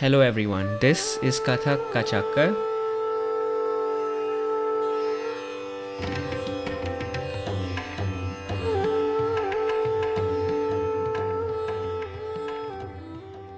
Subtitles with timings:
[0.00, 2.54] Hello everyone, this is Kathak Kachakkar.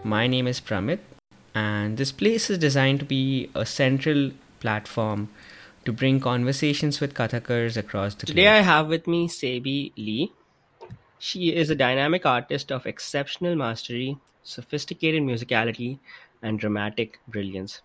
[0.02, 1.00] My name is Pramit,
[1.54, 4.30] and this place is designed to be a central
[4.60, 5.28] platform
[5.84, 8.36] to bring conversations with Kathakars across the country.
[8.36, 8.54] Today globe.
[8.54, 10.32] I have with me Seibi Lee.
[11.18, 15.98] She is a dynamic artist of exceptional mastery, sophisticated musicality,
[16.42, 17.82] and dramatic brilliance.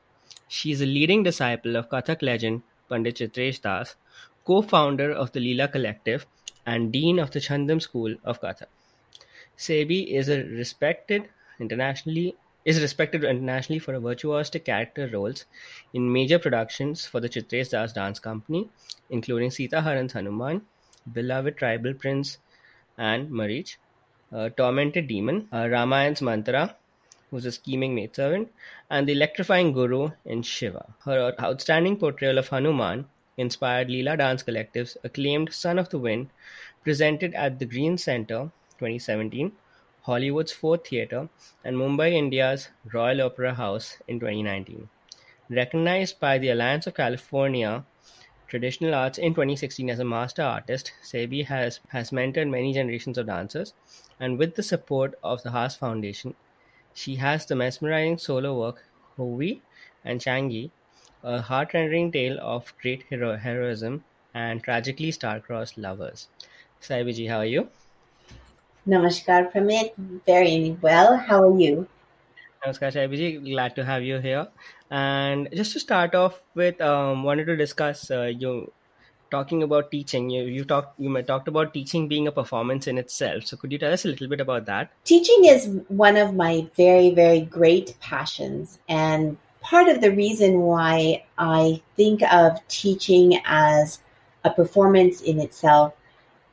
[0.48, 3.96] She is a leading disciple of Kathak legend Pandit Chitresh Das,
[4.46, 6.26] co-founder of the Leela Collective,
[6.66, 8.68] and dean of the Chhandam School of Kathak.
[9.58, 12.36] Seibi is a respected internationally
[12.66, 15.46] is respected internationally for her virtuosic character roles
[15.94, 18.68] in major productions for the Chitresh Das Dance Company,
[19.12, 20.64] including Sita Haran's Hanuman,
[21.14, 22.40] Beloved Tribal Prince
[22.98, 23.78] and Marich,
[24.34, 26.76] uh, Tormented Demon, uh, Ramayan's Mantara,
[27.32, 28.52] who's a scheming maidservant,
[28.90, 30.94] and the electrifying Guru in Shiva.
[31.06, 36.30] Her outstanding portrayal of Hanuman inspired Leela Dance Collective's acclaimed Son of the Wind,
[36.84, 39.52] presented at the Green Center 2017,
[40.04, 41.30] Hollywood's Fourth Theatre,
[41.64, 44.88] and Mumbai, India's Royal Opera House in 2019.
[45.50, 47.84] Recognized by the Alliance of California
[48.48, 53.26] Traditional Arts in 2016 as a master artist, Seibi has, has mentored many generations of
[53.26, 53.74] dancers,
[54.20, 56.36] and with the support of the Haas Foundation,
[56.96, 58.86] she has the mesmerizing solo work
[59.20, 59.62] Hovi
[60.04, 60.72] and Changi,
[61.22, 66.30] a heart-rending tale of great hero- heroism and tragically star-crossed lovers.
[66.82, 67.72] Seibiji, how are you?
[68.88, 69.94] Namaskar, Pramit.
[70.26, 71.18] Very well.
[71.18, 71.88] How are you?
[72.64, 73.44] Namaskar, Seibiji.
[73.52, 74.48] Glad to have you here.
[74.90, 78.74] And just to start off with, um, wanted to discuss uh, you
[79.32, 80.30] talking about teaching.
[80.30, 83.46] You you talked you talked about teaching being a performance in itself.
[83.46, 84.92] So could you tell us a little bit about that?
[85.04, 88.80] Teaching is one of my very, very great passions.
[88.88, 94.00] And part of the reason why I think of teaching as
[94.44, 95.94] a performance in itself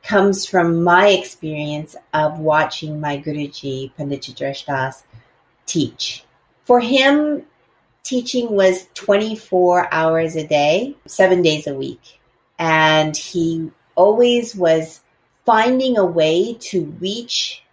[0.01, 4.33] comes from my experience of watching my Guruji, Pandit
[4.65, 5.03] Das,
[5.65, 6.25] teach.
[6.65, 7.43] For him,
[8.03, 12.19] teaching was 24 hours a day, seven days a week.
[12.59, 15.01] And he always was
[15.45, 17.63] finding a way to reach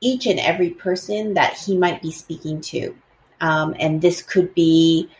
[0.00, 2.94] each and every person that he might be speaking to.
[3.40, 5.10] Um, and this could be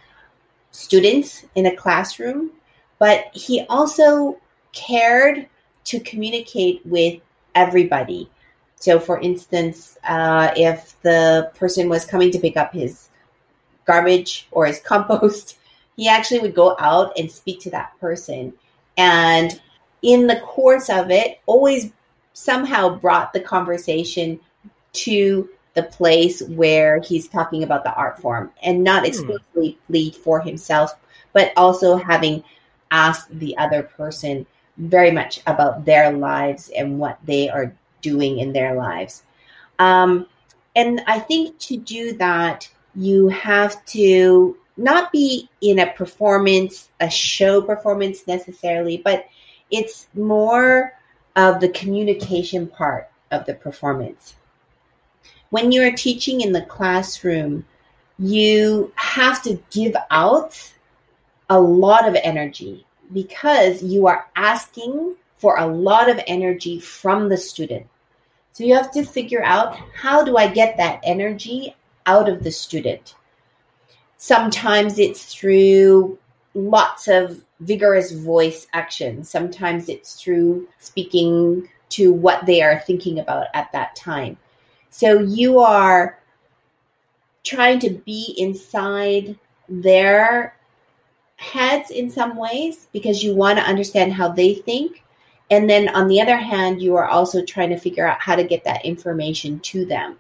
[0.70, 2.50] students in a classroom,
[2.98, 4.38] but he also
[4.72, 5.48] cared
[5.84, 7.20] to communicate with
[7.54, 8.30] everybody.
[8.76, 13.08] So, for instance, uh, if the person was coming to pick up his
[13.84, 15.58] garbage or his compost,
[15.96, 18.54] he actually would go out and speak to that person.
[19.00, 19.58] And
[20.02, 21.90] in the course of it, always
[22.34, 24.38] somehow brought the conversation
[24.92, 30.40] to the place where he's talking about the art form and not exclusively lead for
[30.40, 30.94] himself,
[31.32, 32.44] but also having
[32.90, 34.44] asked the other person
[34.76, 39.22] very much about their lives and what they are doing in their lives.
[39.78, 40.26] Um,
[40.76, 47.10] and I think to do that, you have to not be in a performance, a
[47.10, 49.26] show performance necessarily, but
[49.70, 50.94] it's more
[51.36, 54.34] of the communication part of the performance.
[55.50, 57.66] When you're teaching in the classroom,
[58.18, 60.72] you have to give out
[61.48, 67.36] a lot of energy because you are asking for a lot of energy from the
[67.36, 67.86] student.
[68.52, 71.74] So you have to figure out how do I get that energy
[72.06, 73.14] out of the student?
[74.22, 76.18] Sometimes it's through
[76.52, 79.24] lots of vigorous voice action.
[79.24, 84.36] Sometimes it's through speaking to what they are thinking about at that time.
[84.90, 86.18] So you are
[87.44, 89.38] trying to be inside
[89.70, 90.54] their
[91.36, 95.02] heads in some ways because you want to understand how they think.
[95.50, 98.44] And then on the other hand, you are also trying to figure out how to
[98.44, 100.18] get that information to them.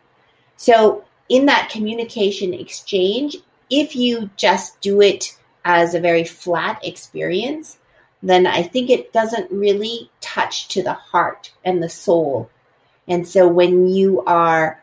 [0.56, 3.36] So, in that communication exchange,
[3.70, 7.78] if you just do it as a very flat experience,
[8.22, 12.50] then I think it doesn't really touch to the heart and the soul.
[13.08, 14.82] And so, when you are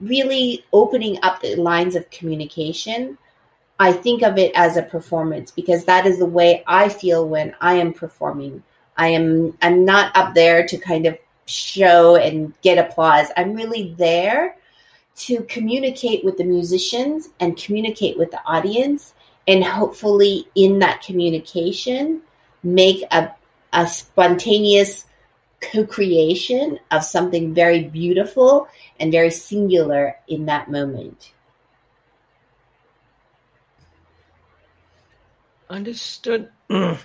[0.00, 3.18] really opening up the lines of communication,
[3.78, 7.54] I think of it as a performance because that is the way I feel when
[7.60, 8.62] I am performing.
[8.96, 13.28] I am I'm not up there to kind of show and get applause.
[13.36, 14.56] I'm really there
[15.14, 19.14] to communicate with the musicians and communicate with the audience
[19.46, 22.22] and hopefully in that communication
[22.62, 23.30] make a,
[23.72, 25.06] a spontaneous
[25.60, 28.68] co-creation of something very beautiful
[28.98, 31.32] and very singular in that moment.
[35.70, 36.50] Understood.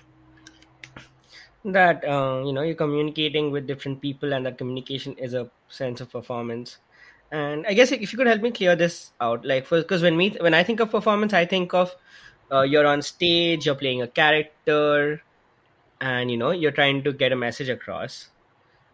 [1.65, 5.99] That uh, you know you're communicating with different people and that communication is a sense
[5.99, 6.77] of performance.
[7.31, 10.37] And I guess if you could help me clear this out, like because when me
[10.39, 11.93] when I think of performance, I think of
[12.51, 15.21] uh, you're on stage, you're playing a character,
[15.99, 18.29] and you know you're trying to get a message across.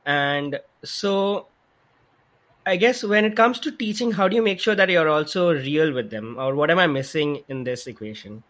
[0.05, 1.47] And so
[2.65, 5.53] I guess when it comes to teaching, how do you make sure that you're also
[5.53, 8.43] real with them, or what am I missing in this equation?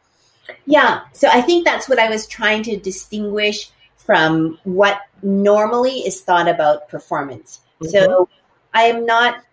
[0.65, 6.21] Yeah, so I think that's what I was trying to distinguish from what normally is
[6.21, 7.61] thought about performance.
[7.81, 7.91] Mm-hmm.
[7.91, 8.29] So
[8.73, 9.43] I am not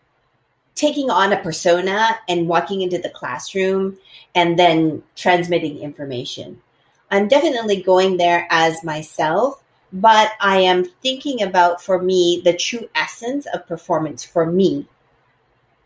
[0.74, 3.98] taking on a persona and walking into the classroom
[4.34, 6.60] and then transmitting information.
[7.10, 9.62] I'm definitely going there as myself,
[9.92, 14.86] but I am thinking about for me the true essence of performance for me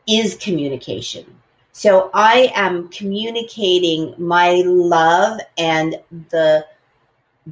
[0.07, 1.25] is communication.
[1.73, 5.97] So I am communicating my love and
[6.31, 6.67] the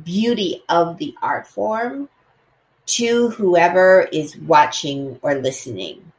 [0.04, 2.08] beauty of the art form
[2.86, 6.11] to whoever is watching or listening.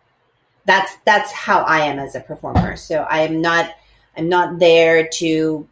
[0.65, 2.75] That's that's how I am as a performer.
[2.75, 3.75] So I am not
[4.15, 5.68] I'm not there to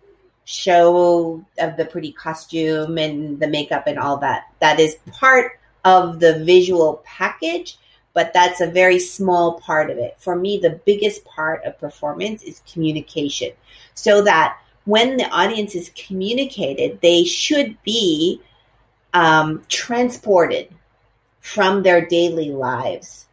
[0.45, 4.51] show of the pretty costume and the makeup and all that.
[4.59, 7.77] That is part of the visual package,
[8.13, 10.15] but that's a very small part of it.
[10.19, 13.51] For me, the biggest part of performance is communication.
[13.93, 18.41] So that when the audience is communicated, they should be
[19.13, 20.73] um, transported
[21.39, 23.27] from their daily lives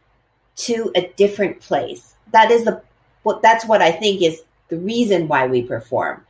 [0.59, 2.15] to a different place.
[2.31, 2.81] That is the
[3.23, 6.25] what that's what I think is the reason why we perform,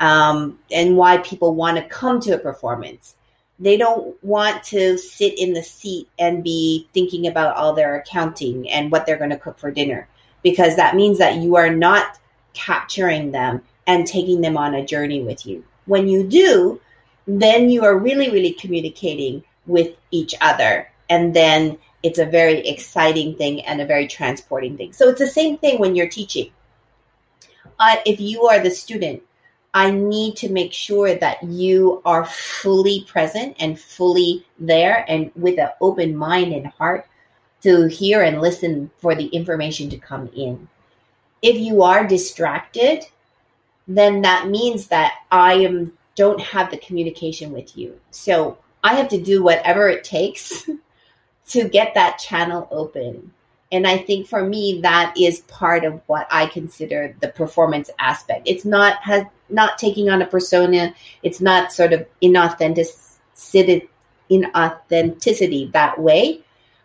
[0.00, 3.14] um, and why people want to come to a performance.
[3.58, 8.70] They don't want to sit in the seat and be thinking about all their accounting
[8.70, 10.08] and what they're going to cook for dinner,
[10.42, 12.18] because that means that you are not
[12.52, 15.64] capturing them and taking them on a journey with you.
[15.86, 16.80] When you do,
[17.26, 20.88] then you are really, really communicating with each other.
[21.08, 24.92] And then it's a very exciting thing and a very transporting thing.
[24.92, 26.52] So it's the same thing when you're teaching.
[27.80, 29.24] Uh, if you are the student,
[29.74, 35.58] I need to make sure that you are fully present and fully there and with
[35.58, 37.08] an open mind and heart
[37.62, 40.68] to hear and listen for the information to come in.
[41.42, 43.04] If you are distracted,
[43.88, 48.00] then that means that I am don't have the communication with you.
[48.12, 50.70] So I have to do whatever it takes
[51.48, 53.32] to get that channel open.
[53.72, 58.42] And I think for me that is part of what I consider the performance aspect.
[58.46, 60.94] It's not has not taking on a persona.
[61.22, 63.88] It's not sort of inauthenticity
[64.30, 66.40] inauthenticity that way,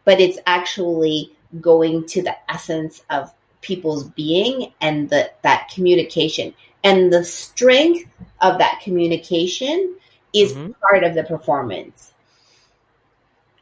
[0.06, 6.54] but it's actually going to the essence of people's being and the, that communication
[6.84, 8.10] and the strength
[8.42, 9.96] of that communication
[10.34, 10.72] is mm-hmm.
[10.90, 12.11] part of the performance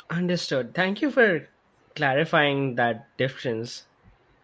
[0.10, 0.74] understood.
[0.74, 1.48] Thank you for
[1.96, 3.86] clarifying that difference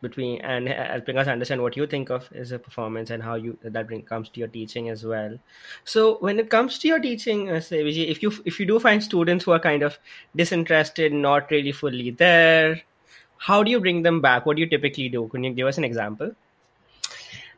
[0.02, 3.58] between and helping us understand what you think of as a performance and how you
[3.64, 5.38] that bring, comes to your teaching as well.
[5.84, 9.04] So when it comes to your teaching uh, say, if you if you do find
[9.04, 9.98] students who are kind of
[10.36, 12.82] disinterested not really fully there
[13.38, 14.46] how do you bring them back?
[14.46, 15.28] What do you typically do?
[15.28, 16.32] Can you give us an example?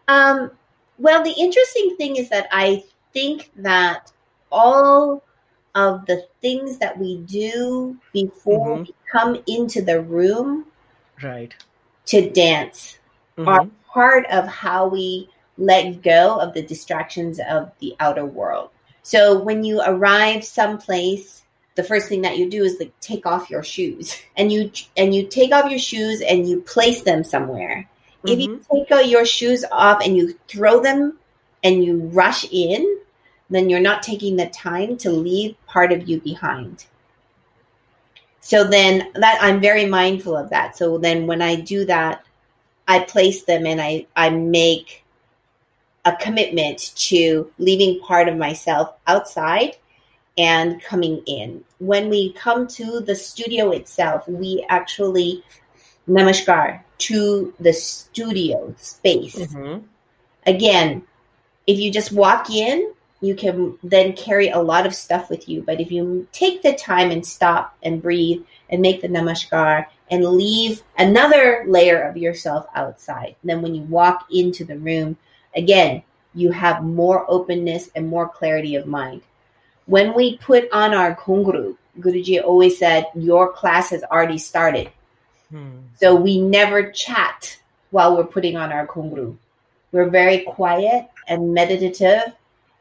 [0.08, 0.52] Um
[1.00, 2.84] well, the interesting thing is that I
[3.14, 4.12] think that
[4.52, 5.24] all
[5.78, 8.84] of the things that we do before mm-hmm.
[8.84, 10.66] we come into the room
[11.24, 11.56] right
[12.06, 13.00] to dance
[13.38, 13.48] mm-hmm.
[13.48, 18.70] are part of how we let go of the distractions of the outer world.
[19.02, 21.44] So when you arrive someplace,
[21.76, 25.16] the first thing that you do is like take off your shoes and you and
[25.16, 27.88] you take off your shoes and you place them somewhere
[28.28, 28.34] Mm-hmm.
[28.34, 28.96] If you mm-hmm.
[28.98, 31.18] take your shoes off and you throw them
[31.64, 33.00] and you rush in,
[33.50, 36.88] then you're not taking the time to leave part of you behind.
[38.40, 40.76] So then that I'm very mindful of that.
[40.76, 42.26] So then when I do that,
[42.88, 45.04] I place them and I, I make
[46.04, 49.78] a commitment to leaving part of myself outside
[50.36, 51.64] and coming in.
[51.78, 55.44] When we come to the studio itself, we actually
[56.10, 59.36] namaskar to the studio space.
[59.36, 59.86] Mm-hmm.
[60.48, 61.04] Again,
[61.68, 65.62] if you just walk in, you can then carry a lot of stuff with you.
[65.62, 70.26] But if you take the time and stop and breathe and make the namaskar and
[70.26, 75.18] leave another layer of yourself outside, then when you walk into the room,
[75.56, 76.04] again,
[76.36, 79.22] you have more openness and more clarity of mind.
[79.86, 84.92] When we put on our ghungroo, Guruji always said, Your class has already started.
[85.50, 85.80] Hmm.
[85.96, 87.58] So we never chat
[87.90, 89.38] while we're putting on our ghungroo.
[89.92, 92.34] We're very quiet and meditative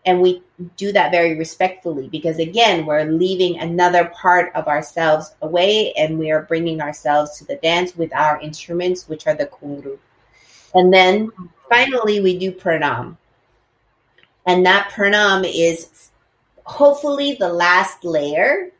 [0.06, 0.42] and we
[0.76, 6.30] do that very respectfully because again we're leaving another part of ourselves away and we
[6.30, 9.98] are bringing ourselves to the dance with our instruments which are the ghungroo
[10.76, 11.32] and then
[11.68, 13.16] finally we do pranam.
[14.46, 16.10] And that pranam is
[16.64, 18.70] hopefully the last layer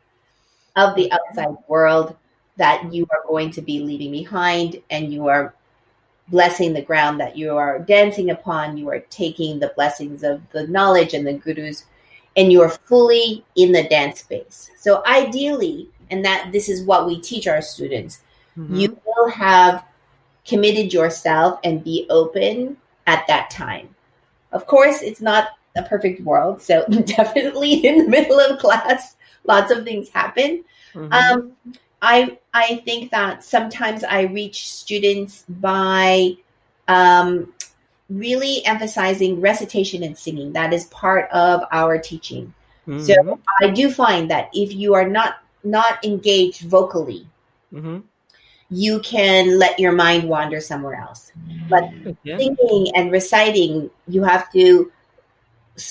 [0.75, 2.15] of the outside world
[2.57, 5.55] that you are going to be leaving behind and you are
[6.29, 8.77] blessing the ground that you are dancing upon.
[8.77, 11.85] You are taking the blessings of the knowledge and the gurus,
[12.35, 14.69] and you are fully in the dance space.
[14.77, 18.21] So ideally, and that this is what we teach our students,
[18.57, 18.75] mm-hmm.
[18.75, 19.83] you will have
[20.45, 23.93] committed yourself and be open at that time.
[24.51, 29.71] Of course, it's not a perfect world, so definitely in the middle of class, lots
[29.71, 30.63] of things happen.
[30.93, 31.13] Mm-hmm.
[31.13, 36.37] Um, I I think that sometimes I reach students by
[36.87, 37.53] um,
[38.09, 40.53] really emphasizing recitation and singing.
[40.53, 42.53] That is part of our teaching.
[42.87, 43.03] Mm-hmm.
[43.03, 47.27] So I do find that if you are not not engaged vocally,
[47.73, 47.99] mm-hmm.
[48.69, 51.31] you can let your mind wander somewhere else.
[51.69, 51.89] But
[52.23, 52.37] yeah.
[52.37, 54.91] singing and reciting, you have to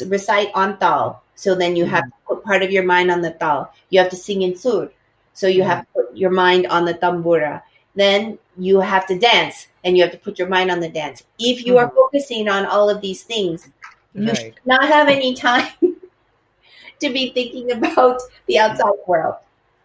[0.06, 1.22] recite on tal.
[1.34, 2.32] So then you have mm-hmm.
[2.32, 3.72] to put part of your mind on the tal.
[3.90, 4.90] You have to sing in sur.
[5.36, 7.60] So you have to put your mind on the tambura.
[7.94, 11.24] Then you have to dance and you have to put your mind on the dance.
[11.38, 11.96] If you are mm-hmm.
[11.96, 13.68] focusing on all of these things,
[14.14, 14.38] you right.
[14.38, 15.68] should not have any time
[17.00, 19.36] to be thinking about the outside world.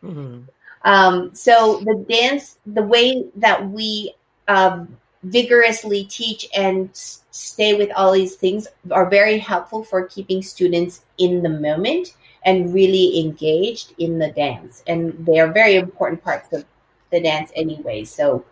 [0.02, 0.44] Mm-hmm.
[0.84, 4.16] Um, so the dance, the way that we
[4.48, 11.04] um, vigorously teach and stay with all these things are very helpful for keeping students
[11.18, 12.14] in the moment
[12.44, 14.84] and really engaged in the dance.
[14.88, 16.66] And they are very important parts of
[17.12, 18.04] the dance anyway.
[18.04, 18.46] So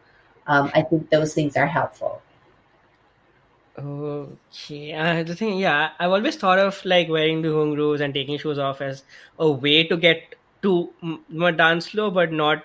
[0.48, 2.22] um, I think those things are helpful.
[3.78, 4.94] Okay.
[4.94, 8.60] Uh, the thing, yeah, I've always thought of like wearing the ghungroos and taking shoes
[8.60, 9.04] off as
[9.38, 10.90] a way to get to
[11.30, 12.64] more dance flow, but not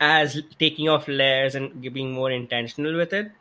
[0.00, 3.32] as taking off layers and being more intentional with it.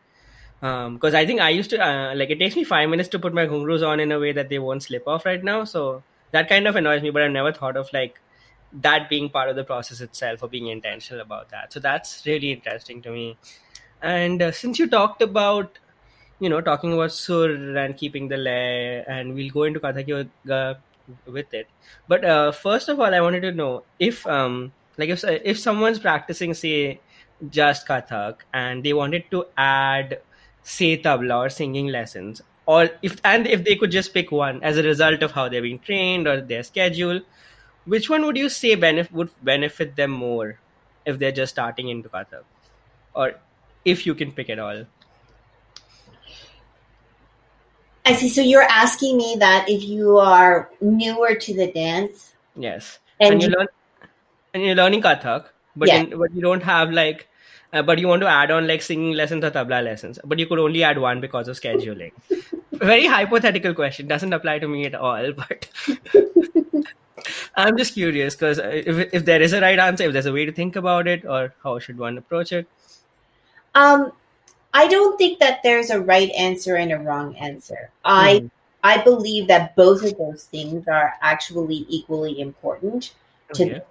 [0.60, 3.20] Because um, I think I used to uh, like it takes me five minutes to
[3.20, 5.66] put my ghungroos on in a way that they won't slip off right now.
[5.66, 8.20] So that kind of annoys me but i've never thought of like
[8.74, 11.74] that being part of the process itself or being intentional about that.
[11.74, 13.38] So that's really interesting to me.
[14.02, 15.80] And uh, since you talked about
[16.40, 20.80] you know talking about sur and keeping the lay and we'll go into kathak yoga
[21.26, 21.68] with it.
[22.08, 25.98] But uh, first of all i wanted to know if um like if if someone's
[25.98, 27.00] practicing say
[27.50, 30.20] just kathak and they wanted to add
[30.62, 34.78] say tabla or singing lessons or if and if they could just pick one as
[34.78, 37.22] a result of how they're being trained or their schedule
[37.86, 40.60] which one would you say benefit would benefit them more
[41.06, 42.44] if they're just starting into Kathak
[43.14, 43.36] or
[43.86, 44.86] if you can pick it all?
[48.06, 48.30] I see.
[48.30, 52.36] So you're asking me that if you are newer to the dance?
[52.56, 53.00] Yes.
[53.20, 53.68] And, and you, learn
[54.54, 55.46] and you're learning Kathak
[55.76, 56.02] but, yeah.
[56.02, 57.28] in, but you don't have like
[57.74, 60.46] uh, but you want to add on like singing lessons or tabla lessons but you
[60.46, 62.12] could only add one because of scheduling
[62.78, 65.70] very hypothetical question doesn't apply to me at all but
[67.56, 70.46] i'm just curious because if, if there is a right answer if there's a way
[70.46, 72.68] to think about it or how should one approach it
[73.76, 74.12] um
[74.74, 78.52] i don't think that there's a right answer and a wrong answer i mm.
[78.84, 83.14] i believe that both of those things are actually equally important
[83.54, 83.82] to okay.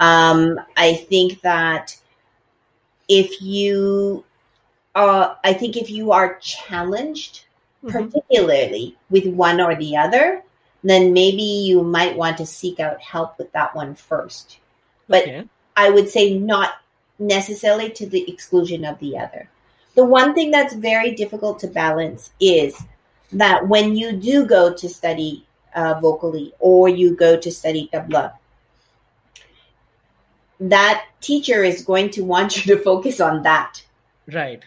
[0.00, 1.96] um i think that
[3.08, 4.24] if you
[4.98, 7.44] uh, I think if you are challenged,
[7.84, 7.90] mm-hmm.
[7.90, 10.42] particularly with one or the other,
[10.82, 14.58] then maybe you might want to seek out help with that one first.
[15.08, 15.44] But okay.
[15.76, 16.74] I would say not
[17.18, 19.48] necessarily to the exclusion of the other.
[19.94, 22.80] The one thing that's very difficult to balance is
[23.32, 28.34] that when you do go to study uh, vocally or you go to study tabla,
[30.60, 33.82] that teacher is going to want you to focus on that.
[34.32, 34.62] Right.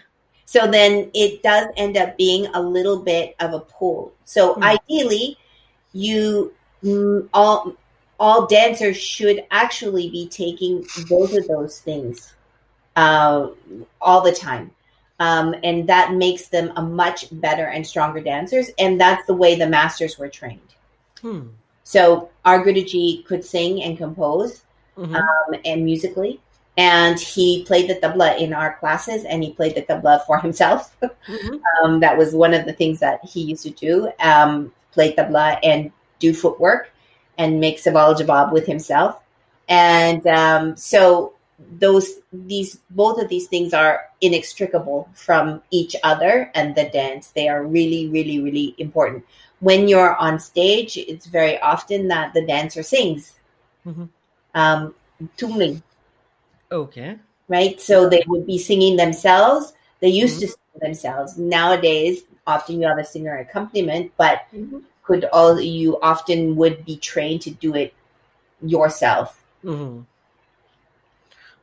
[0.52, 4.12] So then it does end up being a little bit of a pull.
[4.26, 4.64] So mm.
[4.64, 5.38] ideally,
[5.94, 6.54] you
[6.84, 7.74] mm, all
[8.20, 12.34] all dancers should actually be taking both of those things
[12.98, 13.48] uh,
[14.02, 14.72] all the time.
[15.22, 18.72] Um, and that makes them a much better and stronger dancers.
[18.78, 20.60] And that's the way the masters were trained.
[21.22, 21.48] Hmm.
[21.86, 24.66] So our Guruji could sing and compose,
[24.98, 25.16] mm-hmm.
[25.16, 26.42] um, and musically.
[26.78, 30.96] And he played the tabla in our classes, and he played the tabla for himself.
[31.28, 31.86] Mm-hmm.
[31.86, 35.60] um, that was one of the things that he used to do: um, play tabla
[35.64, 36.92] and do footwork,
[37.38, 39.22] and make sawal jawab with himself.
[39.70, 41.34] And um, so
[41.80, 47.48] those these both of these things are inextricable from each other and the dance they
[47.48, 49.24] are really really really important
[49.60, 53.36] when you're on stage it's very often that the dancer sings
[53.86, 54.10] Mhm.
[54.56, 54.94] um
[55.38, 55.82] tumling
[56.72, 57.20] Okay.
[57.48, 62.88] right so they would be singing themselves they used to sing themselves nowadays often you
[62.88, 64.46] have a singer accompaniment but
[65.04, 67.94] could all you often would be trained to do it
[68.62, 70.02] yourself hmm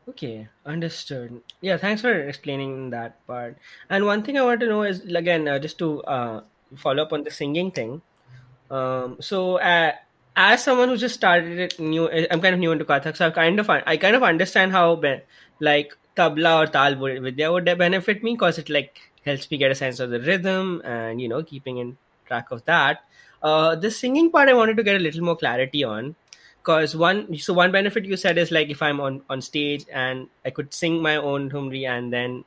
[0.08, 1.42] Okay, understood.
[1.60, 3.58] Yeah, thanks for explaining that part.
[3.90, 6.40] And one thing I want to know is again, uh, just to uh,
[6.76, 8.00] follow up on the singing thing.
[8.70, 9.92] Um, so, uh,
[10.44, 13.30] as someone who just started it new, I'm kind of new into Kathak, so I
[13.30, 15.00] kind of I kind of understand how
[15.60, 19.70] like tabla or tal would- vidya would benefit me because it like helps me get
[19.70, 23.00] a sense of the rhythm and you know keeping in track of that.
[23.42, 26.14] Uh, the singing part I wanted to get a little more clarity on
[26.62, 30.26] because one so one benefit you said is like if i'm on on stage and
[30.44, 32.44] i could sing my own thumri and then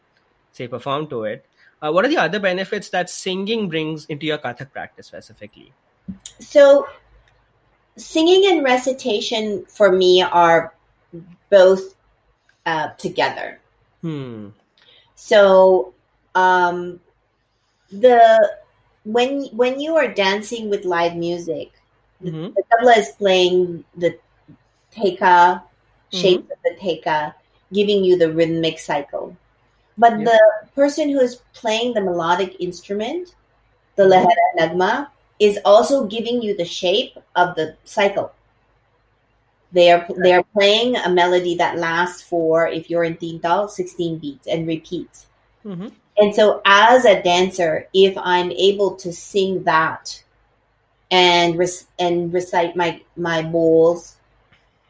[0.51, 1.45] say perform to it
[1.81, 5.71] uh, what are the other benefits that singing brings into your kathak practice specifically
[6.39, 6.88] So,
[7.98, 10.74] singing and recitation for me are
[11.50, 11.95] both
[12.65, 13.60] uh, together.
[14.01, 14.50] hmm
[15.15, 15.93] So,
[16.36, 17.00] um,
[17.91, 18.21] the
[19.03, 21.71] when when you are dancing with live music,
[22.24, 22.53] Mhm.
[22.55, 24.17] the tabla is playing the
[24.91, 25.62] teka
[26.12, 27.33] shapes of the teka,
[27.74, 29.36] giving you the rhythmic cycle.
[29.98, 30.25] But Yeah.
[30.31, 30.39] the
[30.75, 33.36] person who is playing the melodic instrument,
[33.95, 35.07] the lahara nagma,
[35.41, 38.31] is also giving you the shape of the cycle.
[39.71, 44.19] They are they are playing a melody that lasts for if you're in Tintal, 16
[44.19, 45.25] beats and repeats.
[45.65, 45.91] Mhm.
[46.19, 50.21] And so as a dancer, if I'm able to sing that
[51.10, 54.13] and rec- and recite my my bols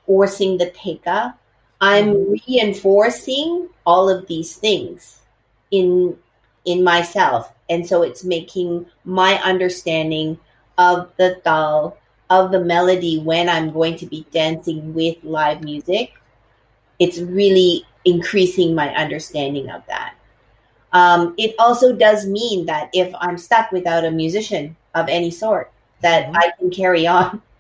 [0.06, 1.34] or sing the teka,
[1.80, 5.22] I'm reinforcing all of these things
[5.72, 6.18] in
[6.66, 7.54] in myself.
[7.72, 10.40] And so it's making my understanding
[10.78, 11.98] of the dal,
[12.30, 16.14] of the melody when I'm going to be dancing with live music.
[17.00, 20.16] It's really increasing my understanding of that.
[20.94, 25.72] Um, it also does mean that if I'm stuck without a musician of any sort,
[26.02, 26.38] that Mhm.
[26.38, 27.42] I can carry on.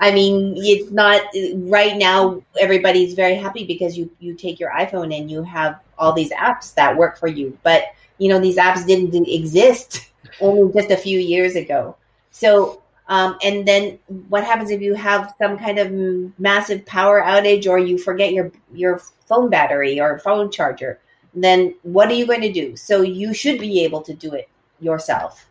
[0.00, 1.22] I mean, it's not
[1.70, 2.42] right now.
[2.60, 6.74] Everybody's very happy because you you take your iPhone and you have all these apps
[6.74, 7.58] that work for you.
[7.64, 7.84] But
[8.18, 11.96] you know, these apps didn't exist only just a few years ago.
[12.30, 15.90] So, um, and then what happens if you have some kind of
[16.38, 21.00] massive power outage or you forget your your phone battery or phone charger?
[21.34, 22.76] Then what are you going to do?
[22.76, 24.48] So you should be able to do it
[24.80, 25.48] yourself.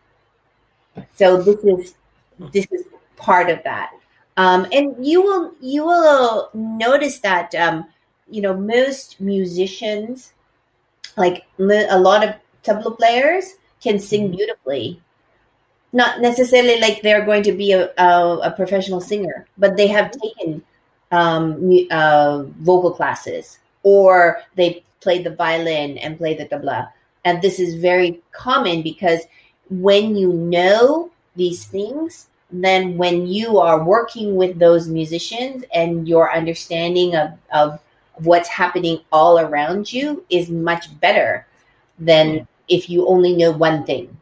[1.16, 1.96] So this is
[2.52, 2.84] this is
[3.16, 3.92] part of that.
[4.38, 7.86] Um, and you will you will notice that um,
[8.30, 10.34] you know most musicians,
[11.18, 12.36] like a lot of
[12.68, 15.02] tabla players, can sing beautifully.
[15.94, 20.12] Not necessarily like they're going to be a, a, a professional singer, but they have
[20.12, 20.62] taken
[21.12, 26.92] um, uh, vocal classes or they play the violin and play the tabla.
[27.24, 29.22] And this is very common because
[29.70, 36.34] when you know these things, then when you are working with those musicians and your
[36.34, 37.80] understanding of, of
[38.16, 41.46] what's happening all around you is much better
[42.00, 44.18] than if you only know one thing.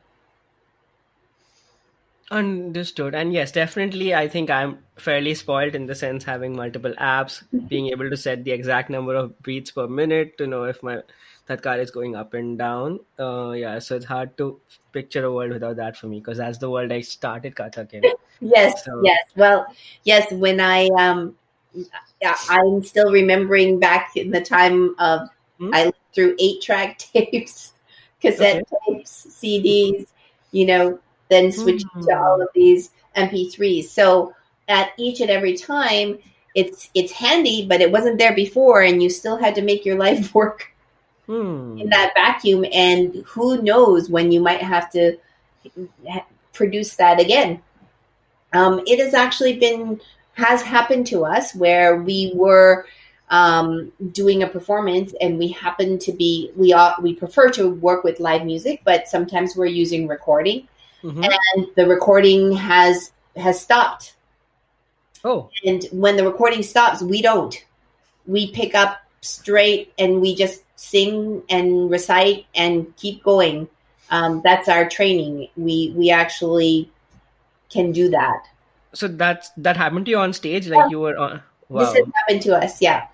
[2.31, 3.13] Understood.
[3.13, 7.87] And yes, definitely, I think I'm fairly spoiled in the sense having multiple apps, being
[7.89, 11.01] able to set the exact number of beats per minute to know if my
[11.45, 12.99] that car is going up and down.
[13.19, 14.59] Uh, yeah, so it's hard to
[14.91, 18.03] picture a world without that for me because that's the world I started Kathak in.
[18.41, 19.19] Yes, So- yes.
[19.35, 19.67] Well,
[20.03, 20.31] yes.
[20.31, 21.35] When I um,
[22.21, 25.73] yeah, I'm still remembering back in the time of Hmm?
[25.73, 27.71] I lived through eight track tapes,
[28.25, 30.07] cassette tapes, CDs.
[30.51, 32.17] You know, then switching to Hmm.
[32.17, 33.89] all of these MP3s.
[33.89, 34.33] So
[34.67, 36.19] at each and every time,
[36.55, 39.97] it's it's handy, but it wasn't there before, and you still had to make your
[39.97, 40.71] life work
[41.27, 41.79] Hmm.
[41.79, 42.65] in that vacuum.
[42.73, 45.17] And who knows when you might have to
[46.53, 47.61] produce that again.
[48.53, 49.99] Um, it has actually been
[50.33, 52.85] has happened to us where we were
[53.29, 58.03] um, doing a performance and we happen to be we are we prefer to work
[58.03, 60.67] with live music, but sometimes we're using recording
[61.03, 61.25] Mhm.
[61.55, 64.15] and the recording has has stopped.
[65.23, 67.55] Oh, And when the recording stops, we don't.
[68.27, 73.67] We pick up straight and we just sing and recite and keep going.
[74.11, 75.49] Um, that's our training.
[75.57, 76.91] We we actually
[77.69, 78.45] can do that.
[78.93, 81.41] so that's that happened to you on stage, like you were on.
[81.69, 81.79] Wow.
[81.91, 83.07] This has happened to us, yeah.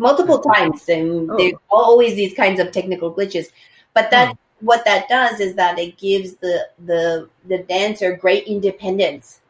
[0.00, 1.36] Multiple times, and oh.
[1.36, 3.52] there's always these kinds of technical glitches.
[3.92, 4.66] But that hmm.
[4.66, 9.40] what that does is that it gives the the the dancer great independence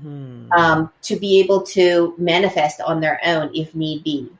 [0.00, 0.46] hmm.
[0.52, 4.30] um, to be able to manifest on their own if need be.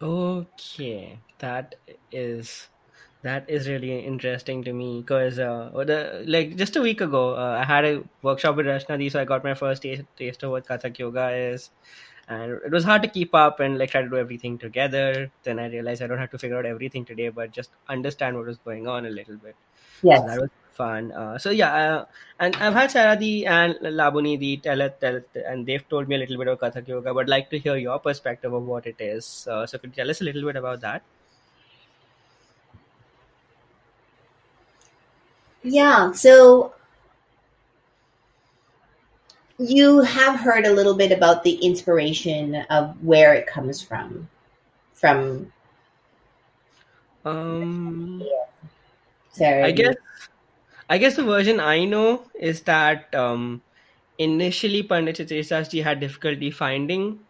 [0.00, 1.74] Okay, that
[2.12, 2.68] is
[3.22, 7.58] that is really interesting to me because uh, the, like just a week ago, uh,
[7.60, 10.50] I had a workshop with Rachna di, so I got my first taste, taste of
[10.50, 11.70] what Kathak Yoga is,
[12.32, 15.30] and it was hard to keep up and like try to do everything together.
[15.42, 18.46] Then I realized I don't have to figure out everything today, but just understand what
[18.46, 19.56] was going on a little bit.
[20.02, 21.12] Yes, so that was fun.
[21.12, 22.04] Uh, so yeah, uh,
[22.40, 26.16] and I've had Saradi and Labonee the tell it, tell it, and they've told me
[26.16, 28.86] a little bit about Kathak Yoga, but I'd like to hear your perspective of what
[28.86, 29.46] it is.
[29.50, 31.02] Uh, so could you tell us a little bit about that?
[35.62, 36.74] Yeah, so
[39.58, 44.28] you have heard a little bit about the inspiration of where it comes from.
[44.94, 45.52] From
[47.24, 48.22] um
[49.32, 49.64] Sorry.
[49.64, 49.94] I guess
[50.88, 53.62] I guess the version I know is that um
[54.18, 57.20] initially Pandit Chitresh Dasji had difficulty finding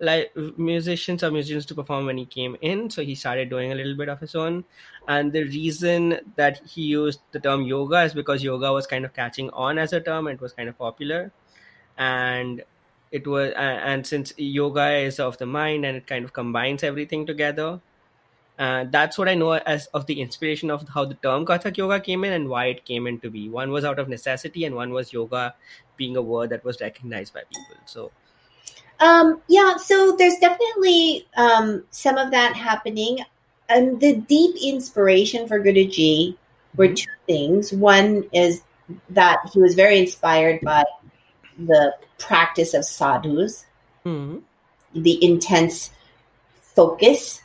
[0.00, 3.74] like musicians or musicians to perform when he came in so he started doing a
[3.74, 4.64] little bit of his own
[5.06, 9.14] and the reason that he used the term yoga is because yoga was kind of
[9.14, 11.30] catching on as a term it was kind of popular
[11.98, 12.62] and
[13.10, 17.26] it was and since yoga is of the mind and it kind of combines everything
[17.26, 17.80] together
[18.58, 21.98] uh, that's what I know as of the inspiration of how the term Kathak Yoga
[22.00, 23.48] came in and why it came into be.
[23.48, 25.54] One was out of necessity, and one was yoga
[25.96, 27.76] being a word that was recognized by people.
[27.86, 28.12] So
[29.00, 33.18] um, yeah, so there's definitely um, some of that happening.
[33.68, 36.36] And the deep inspiration for Guruji
[36.76, 36.94] were mm-hmm.
[36.94, 37.72] two things.
[37.72, 38.62] One is
[39.10, 40.84] that he was very inspired by
[41.66, 43.66] the practice of sadhus,
[44.04, 44.38] mm-hmm.
[44.94, 45.90] the intense
[46.60, 47.42] focus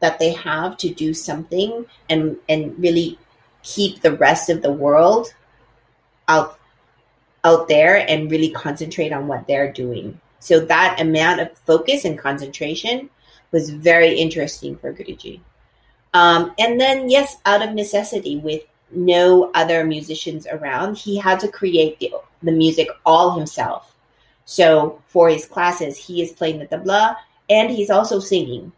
[0.00, 3.18] that they have to do something and and really
[3.62, 5.32] keep the rest of the world
[6.28, 6.58] out
[7.44, 10.20] out there and really concentrate on what they're doing.
[10.40, 13.10] So that amount of focus and concentration
[13.52, 15.40] was very interesting for Guruji.
[16.12, 18.62] Um, and then, yes, out of necessity, with
[18.96, 23.94] no other musicians around, he had to create the, the music all himself.
[24.44, 27.16] So for his classes, he is playing the tabla
[27.48, 28.72] and he's also singing.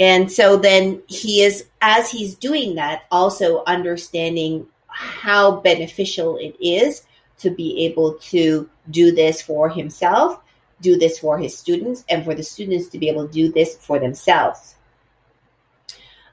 [0.00, 7.02] And so then he is, as he's doing that, also understanding how beneficial it is
[7.38, 10.40] to be able to do this for himself
[10.84, 13.76] do this for his students and for the students to be able to do this
[13.76, 14.76] for themselves.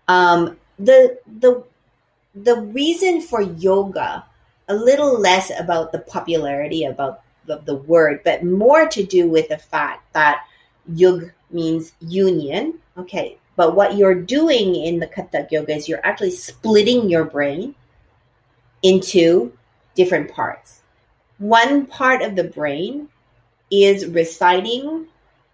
[0.07, 1.63] Um, the the
[2.35, 4.25] the reason for yoga
[4.67, 9.49] a little less about the popularity about the, the word, but more to do with
[9.49, 10.45] the fact that
[10.93, 12.79] yug means union.
[12.97, 17.75] Okay, but what you're doing in the Kathak yoga is you're actually splitting your brain
[18.83, 19.51] into
[19.95, 20.81] different parts.
[21.37, 23.09] One part of the brain
[23.71, 25.07] is reciting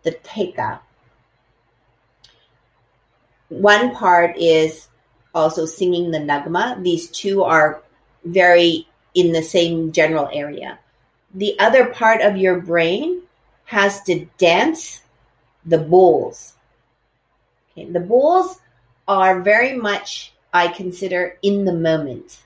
[0.03, 0.79] the Teka.
[3.49, 4.89] One part is
[5.33, 6.81] also singing the Nagma.
[6.83, 7.81] These two are
[8.25, 10.79] very in the same general area.
[11.33, 13.21] The other part of your brain
[13.65, 15.01] has to dance
[15.65, 16.53] the bols.
[17.71, 18.59] Okay, the bols
[19.07, 22.43] are very much, I consider, in the moment.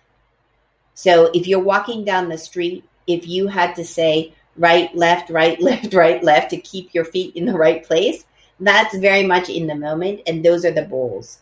[0.94, 5.60] So if you're walking down the street, if you had to say, right, left, right,
[5.70, 8.26] left, right, left to keep your feet in the right place.
[8.60, 11.38] That's very much in the moment, and those are the bols.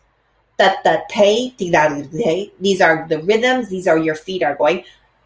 [2.60, 3.69] These are the rhythms.
[3.69, 4.84] These are your feet are going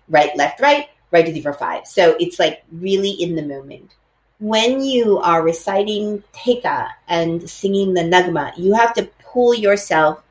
[0.07, 1.87] right, left, right, right to the for five.
[1.87, 3.95] So it's like really in the moment.
[4.39, 10.21] When you are reciting teka and singing the nagma, you have to pull yourself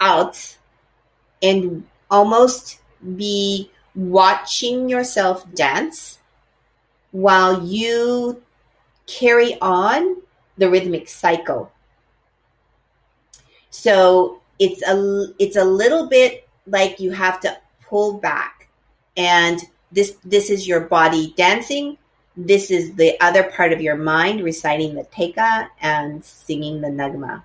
[0.00, 0.56] out
[1.42, 2.80] and almost
[3.16, 6.18] be watching yourself dance
[7.12, 8.42] while you
[9.06, 10.16] carry on
[10.58, 11.70] the rhythmic cycle.
[13.70, 18.68] So it's a it's a little bit like you have to pull back
[19.16, 21.98] and this this is your body dancing
[22.36, 27.42] this is the other part of your mind reciting the teka and singing the nagma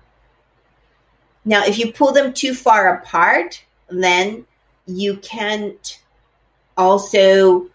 [1.44, 4.46] now if you pull them too far apart then
[4.86, 6.00] you can't
[6.76, 7.68] also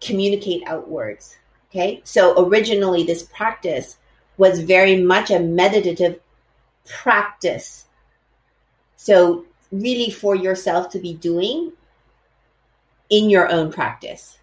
[0.00, 1.36] communicate outwards.
[1.70, 3.96] Okay, so originally this practice
[4.36, 6.20] was very much a meditative
[6.84, 7.86] practice.
[9.04, 11.72] So, really, for yourself to be doing
[13.10, 14.38] in your own practice.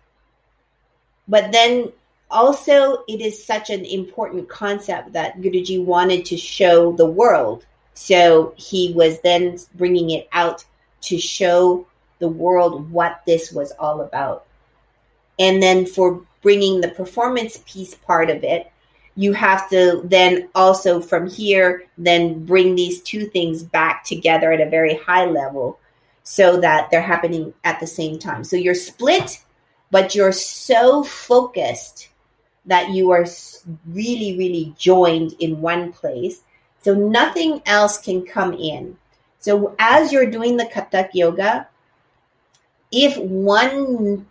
[1.30, 1.93] But then,
[2.30, 7.65] also, it is such an important concept that Guruji wanted to show the world.
[7.93, 10.65] So he was then bringing it out
[11.04, 11.88] to show
[12.19, 14.45] the world what this was all about.
[15.39, 18.69] And then for bringing the performance piece part of it,
[19.19, 24.62] you have to then also from here then bring these two things back together at
[24.62, 25.77] a very high level
[26.23, 28.45] so that they're happening at the same time.
[28.45, 29.43] So you're split,
[29.91, 32.08] but you're so focused
[32.65, 33.25] that you are
[33.89, 36.43] really, really joined in one place.
[36.82, 38.97] So nothing else can come in.
[39.39, 41.67] So as you're doing the Kathak yoga,
[42.89, 44.25] if one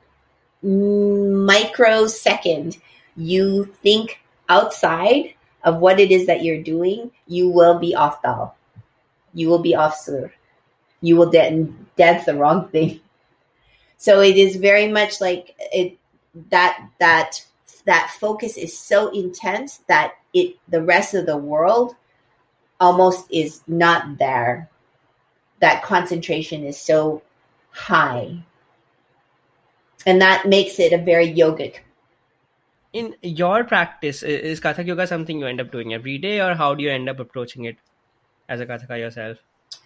[0.62, 2.78] microsecond
[3.16, 5.34] you think outside
[5.64, 8.56] of what it is that you're doing, you will be off tal.
[9.34, 10.32] You will be off sur.
[11.00, 13.00] You will de- dance the wrong thing.
[14.00, 15.98] So it is very much like it
[16.50, 17.44] that that
[17.84, 21.96] that focus is so intense that it the rest of the world
[22.78, 24.70] almost is not there.
[25.60, 27.22] That concentration is so
[27.72, 28.38] high.
[30.06, 31.80] And that makes it a very yogic
[32.92, 36.74] in your practice is kathak yoga something you end up doing every day or how
[36.74, 37.76] do you end up approaching it
[38.48, 39.38] as a kathaka yourself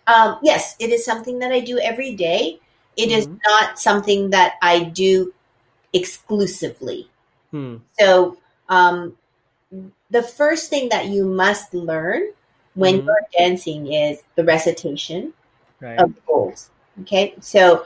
[0.07, 2.59] um, yes it is something that i do every day
[2.97, 3.19] It mm-hmm.
[3.19, 5.33] is not something that i do
[5.93, 7.09] exclusively
[7.51, 7.77] hmm.
[7.99, 8.37] so
[8.69, 9.17] um,
[10.11, 12.23] the first thing that you must learn
[12.75, 13.07] when mm-hmm.
[13.07, 15.33] you're dancing is the recitation
[15.81, 15.99] right.
[15.99, 17.85] of bols okay so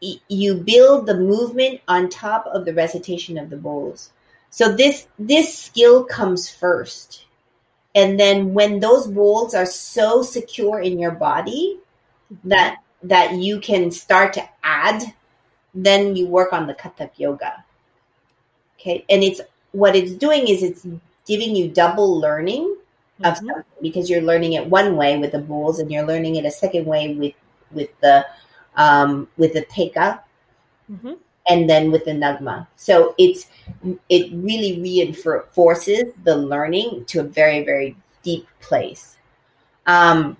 [0.00, 4.10] you build the movement on top of the recitation of the bols
[4.50, 7.24] so this this skill comes first.
[7.94, 11.78] And then when those bols are so secure in your body
[12.44, 15.02] that that you can start to add,
[15.74, 17.64] then you work on the Kathak yoga.
[18.78, 19.04] Okay.
[19.08, 19.40] And it's
[19.72, 20.86] what it's doing is it's
[21.26, 22.76] giving you double learning
[23.22, 23.46] of mm-hmm.
[23.46, 26.50] something because you're learning it one way with the bols and you're learning it a
[26.50, 27.34] second way with
[27.70, 28.26] with the
[28.76, 30.20] um, with the teka.
[30.90, 31.12] Mm-hmm
[31.48, 32.66] and then with the Nagma.
[32.76, 33.48] So it's
[34.08, 39.16] it really reinforces the learning to a very very deep place.
[39.86, 40.36] Um,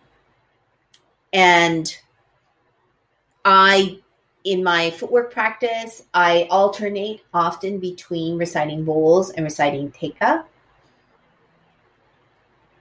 [1.33, 1.97] and
[3.45, 3.99] I
[4.45, 10.45] in my footwork practice, I alternate often between reciting bols and reciting teka.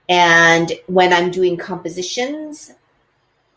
[0.08, 2.72] And when I'm doing compositions,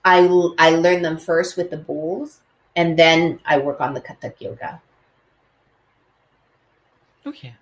[0.06, 0.20] I
[0.58, 2.38] I learn them first with the bols
[2.76, 4.82] and then I work on the Kathak yoga.
[7.26, 7.56] Okay,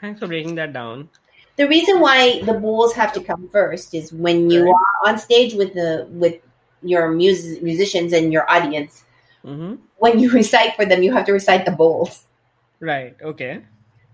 [0.00, 1.08] thanks for breaking that down.
[1.56, 5.54] The reason why the bols have to come first is when you are on stage
[5.54, 6.40] with the with
[6.82, 9.04] your mus- musicians and your audience.
[9.44, 9.76] Mm-hmm.
[9.98, 12.24] When you recite for them, you have to recite the bols.
[12.80, 13.16] Right.
[13.20, 13.60] Okay.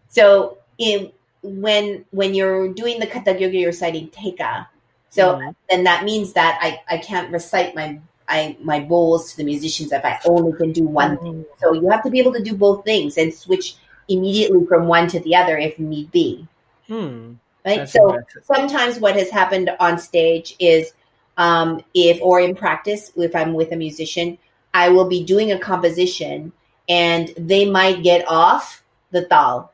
[0.09, 4.67] So in when when you're doing the Kathak yoga, you're reciting teka.
[5.11, 5.51] So mm-hmm.
[5.71, 9.93] then that means that I, I can't recite my I my bols to the musicians
[9.93, 11.45] if I only can do one thing.
[11.45, 11.61] Mm-hmm.
[11.61, 13.77] So you have to be able to do both things and switch
[14.09, 16.47] immediately from one to the other if need be.
[16.87, 17.35] Hmm.
[17.65, 17.79] Right.
[17.79, 20.93] That's so sometimes what has happened on stage is
[21.37, 24.39] um, if or in practice, if I'm with a musician,
[24.73, 26.53] I will be doing a composition
[26.89, 29.73] and they might get off the tal.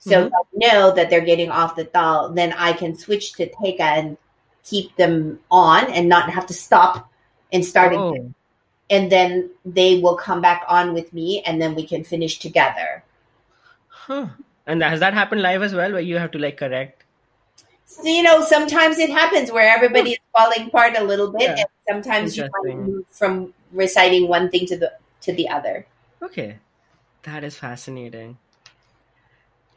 [0.00, 0.34] So mm-hmm.
[0.34, 4.18] I know that they're getting off the tal, then I can switch to teka and
[4.64, 7.10] keep them on and not have to stop
[7.54, 7.98] and starting.
[7.98, 8.34] oh.
[8.90, 13.02] And then they will come back on with me and then we can finish together.
[13.88, 14.28] Huh.
[14.66, 17.04] And has that happened live as well where you have to like correct?
[17.86, 21.64] So, you know, sometimes it happens where everybody is falling apart a little bit yeah.
[21.64, 25.86] and sometimes you move from reciting one thing to the to the other.
[26.20, 26.58] Okay.
[27.22, 28.36] That is fascinating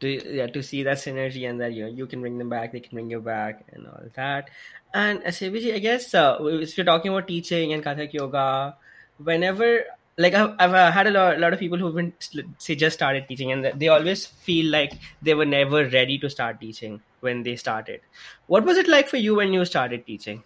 [0.00, 2.72] to yeah to see that synergy and that you know you can bring them back
[2.72, 4.50] they can bring you back and all that.
[4.94, 8.76] And uh, I guess uh, if you're talking about teaching and Kathak yoga
[9.18, 9.84] whenever
[10.16, 12.12] like I've, I've uh, had a lot, lot of people who've been
[12.58, 16.60] say just started teaching and they always feel like they were never ready to start
[16.60, 18.00] teaching when they started.
[18.46, 20.42] What was it like for you when you started teaching?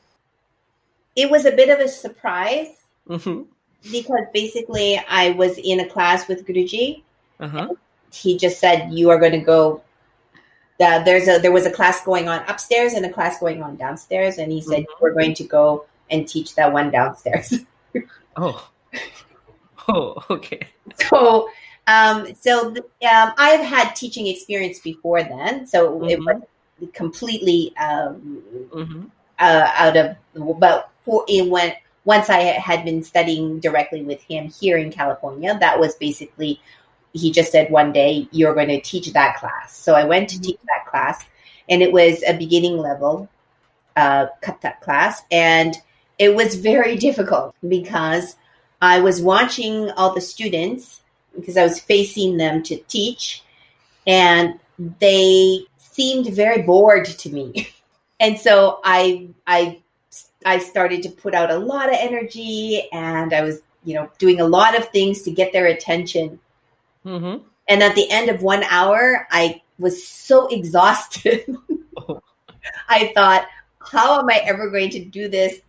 [1.15, 2.69] It was a bit of a surprise
[3.09, 3.43] mm-hmm.
[3.91, 7.03] because basically i was in a class with guruji.
[7.39, 7.69] Uh-huh
[8.13, 9.83] he just said you are going to go
[10.81, 13.77] uh, there's a there was a class going on upstairs and a class going on
[13.77, 14.93] downstairs and he said mm-hmm.
[15.01, 17.55] we're going to go and teach that one downstairs
[18.37, 18.69] oh
[19.89, 20.61] oh okay
[21.09, 21.49] so
[21.87, 26.09] um so the, um, i've had teaching experience before then so mm-hmm.
[26.09, 26.43] it was
[26.95, 29.05] completely um mm-hmm.
[29.39, 30.17] uh, out of
[30.59, 35.57] but for it went once i had been studying directly with him here in california
[35.61, 36.61] that was basically
[37.13, 39.77] he just said one day you're going to teach that class.
[39.77, 40.45] So I went to mm-hmm.
[40.45, 41.25] teach that class,
[41.69, 43.29] and it was a beginning level
[43.97, 44.27] uh,
[44.63, 45.77] that class, and
[46.19, 48.37] it was very difficult because
[48.81, 51.01] I was watching all the students
[51.35, 53.43] because I was facing them to teach,
[54.07, 54.59] and
[54.99, 57.69] they seemed very bored to me.
[58.21, 59.81] and so I I
[60.45, 64.41] I started to put out a lot of energy, and I was you know doing
[64.41, 66.41] a lot of things to get their attention.
[67.05, 67.45] Mm-hmm.
[67.69, 71.45] And at the end of one hour, I was so exhausted.
[72.89, 73.47] I thought,
[73.81, 75.61] how am I ever going to do this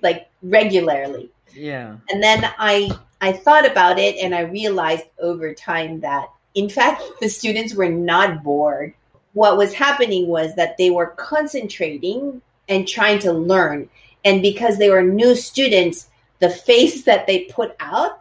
[0.00, 1.30] like regularly?
[1.54, 1.96] Yeah.
[2.08, 7.02] And then I I thought about it and I realized over time that in fact
[7.20, 8.94] the students were not bored.
[9.34, 13.88] What was happening was that they were concentrating and trying to learn.
[14.24, 18.20] And because they were new students, the face that they put out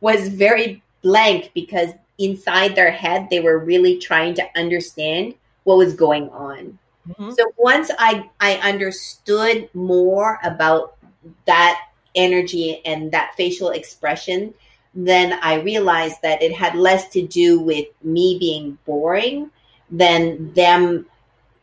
[0.00, 5.94] was very blank because inside their head they were really trying to understand what was
[5.94, 6.78] going on.
[7.08, 7.32] Mm-hmm.
[7.32, 10.96] So once I I understood more about
[11.46, 11.80] that
[12.14, 14.54] energy and that facial expression,
[14.94, 19.50] then I realized that it had less to do with me being boring
[19.90, 21.06] than them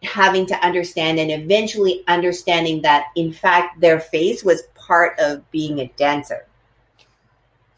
[0.04, 5.80] having to understand and eventually understanding that in fact their face was part of being
[5.80, 6.46] a dancer.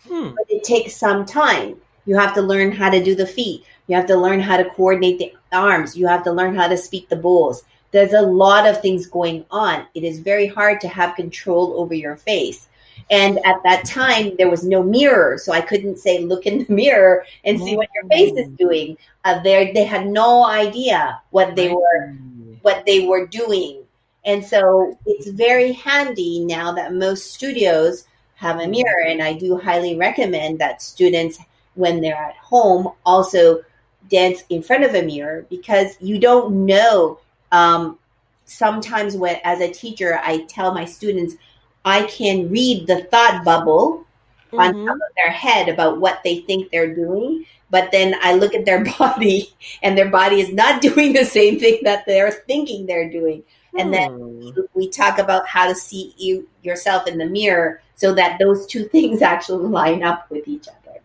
[0.08, 0.30] Hmm.
[0.36, 1.78] But it takes some time.
[2.06, 3.64] You have to learn how to do the feet.
[3.88, 5.98] You have to learn how to coordinate the arms.
[5.98, 7.64] You have to learn how to speak the bols.
[7.92, 9.86] There's a lot of things going on.
[9.96, 12.68] It is very hard to have control over your face.
[13.10, 16.74] And at that time, there was no mirror, so I couldn't say, "Look in the
[16.74, 21.56] mirror and see what your face is doing." Uh, they they had no idea what
[21.56, 22.16] they were
[22.64, 23.84] what they were doing,
[24.26, 28.06] and so it's very handy now that most studios
[28.46, 31.40] have a mirror, and I do highly recommend that students,
[31.74, 33.64] when they're at home, also
[34.10, 37.20] dance in front of a mirror because you don't know.
[37.52, 37.98] Um,
[38.46, 41.36] sometimes, when as a teacher, I tell my students,
[41.84, 44.06] I can read the thought bubble
[44.52, 44.60] mm-hmm.
[44.60, 47.46] on top of their head about what they think they're doing.
[47.72, 51.60] But then I look at their body, and their body is not doing the same
[51.60, 53.44] thing that they're thinking they're doing.
[53.78, 54.62] And then hmm.
[54.74, 58.86] we talk about how to see you yourself in the mirror so that those two
[58.96, 61.00] things actually line up with each other.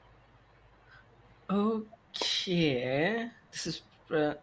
[1.50, 3.82] Okay, this is
[4.14, 4.34] uh,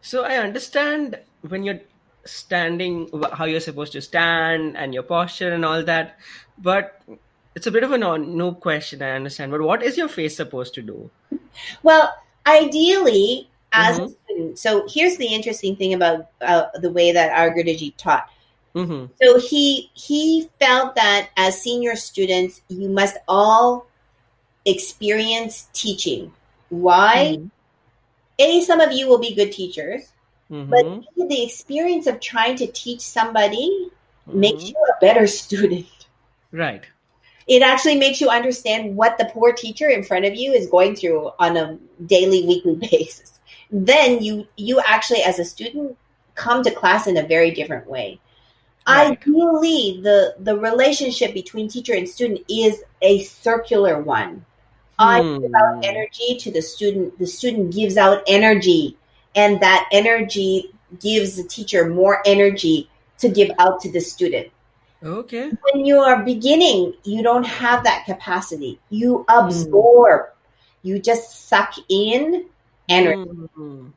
[0.00, 1.80] so I understand when you're
[2.24, 6.18] standing, how you're supposed to stand, and your posture and all that,
[6.58, 7.00] but
[7.54, 9.02] it's a bit of a no, no question.
[9.02, 11.10] I understand, but what is your face supposed to do?
[11.84, 12.12] Well,
[12.48, 14.04] ideally, as mm-hmm.
[14.04, 14.58] a student.
[14.58, 18.28] So here's the interesting thing about uh, the way that our Guruji taught.
[18.74, 19.12] Mm-hmm.
[19.22, 23.86] So he he felt that as senior students, you must all
[24.64, 26.32] experience teaching
[26.74, 27.36] why?
[27.38, 27.46] Mm-hmm.
[28.40, 30.12] A, some of you will be good teachers,
[30.50, 30.70] mm-hmm.
[30.70, 33.90] but the experience of trying to teach somebody
[34.28, 34.40] mm-hmm.
[34.40, 35.86] makes you a better student.
[36.50, 36.84] Right.
[37.46, 40.96] It actually makes you understand what the poor teacher in front of you is going
[40.96, 43.38] through on a daily, weekly basis.
[43.70, 45.96] Then you you actually as a student
[46.34, 48.18] come to class in a very different way.
[48.86, 49.12] Right.
[49.12, 54.44] Ideally, the the relationship between teacher and student is a circular one.
[54.98, 55.80] I give out hmm.
[55.84, 57.18] energy to the student.
[57.18, 58.96] The student gives out energy,
[59.34, 60.70] and that energy
[61.00, 64.50] gives the teacher more energy to give out to the student.
[65.02, 65.50] Okay.
[65.72, 68.80] When you are beginning, you don't have that capacity.
[68.90, 70.22] You absorb.
[70.22, 70.30] Mm.
[70.82, 72.46] You just suck in
[72.88, 73.30] energy.
[73.58, 73.92] Mm.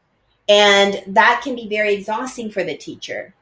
[0.50, 3.34] And that can be very exhausting for the teacher.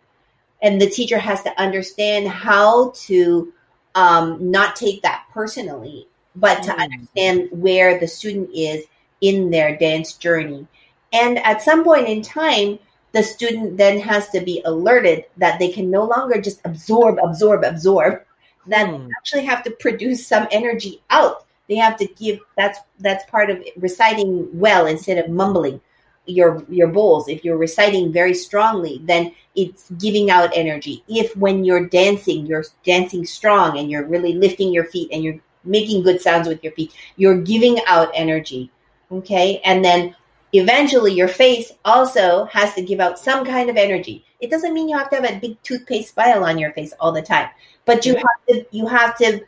[0.65, 3.53] And the teacher has to understand how to
[3.93, 6.79] um, not take that personally but to mm.
[6.79, 8.85] understand where the student is
[9.21, 10.67] in their dance journey.
[11.13, 12.79] And at some point in time,
[13.13, 17.63] the student then has to be alerted that they can no longer just absorb, absorb,
[17.63, 18.23] absorb.
[18.67, 19.09] That mm.
[19.17, 21.45] actually have to produce some energy out.
[21.69, 22.39] They have to give.
[22.57, 25.81] That's that's part of reciting well instead of mumbling
[26.25, 27.29] your your bols.
[27.29, 31.03] If you're reciting very strongly, then it's giving out energy.
[31.07, 35.39] If when you're dancing, you're dancing strong and you're really lifting your feet and you're
[35.63, 36.93] making good sounds with your feet.
[37.15, 38.71] You're giving out energy.
[39.11, 39.61] Okay.
[39.63, 40.15] And then
[40.53, 44.25] eventually your face also has to give out some kind of energy.
[44.39, 47.11] It doesn't mean you have to have a big toothpaste smile on your face all
[47.11, 47.49] the time,
[47.85, 49.41] but you have to you have to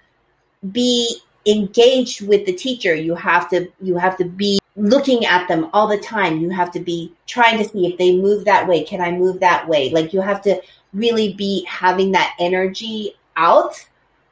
[0.71, 2.93] be engaged with the teacher.
[2.93, 6.39] You have to you have to be looking at them all the time.
[6.39, 8.83] You have to be trying to see if they move that way.
[8.83, 9.89] Can I move that way?
[9.89, 10.61] Like you have to
[10.93, 13.85] really be having that energy out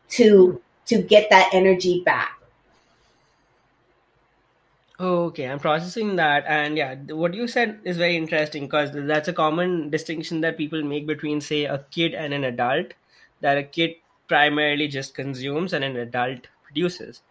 [0.09, 2.31] to to get that energy back.
[4.97, 9.33] Okay, I'm processing that, and yeah, what you said is very interesting because that's a
[9.33, 12.93] common distinction that people make between, say, a kid and an adult.
[13.41, 13.95] That a kid
[14.29, 17.23] primarily just consumes and an adult produces.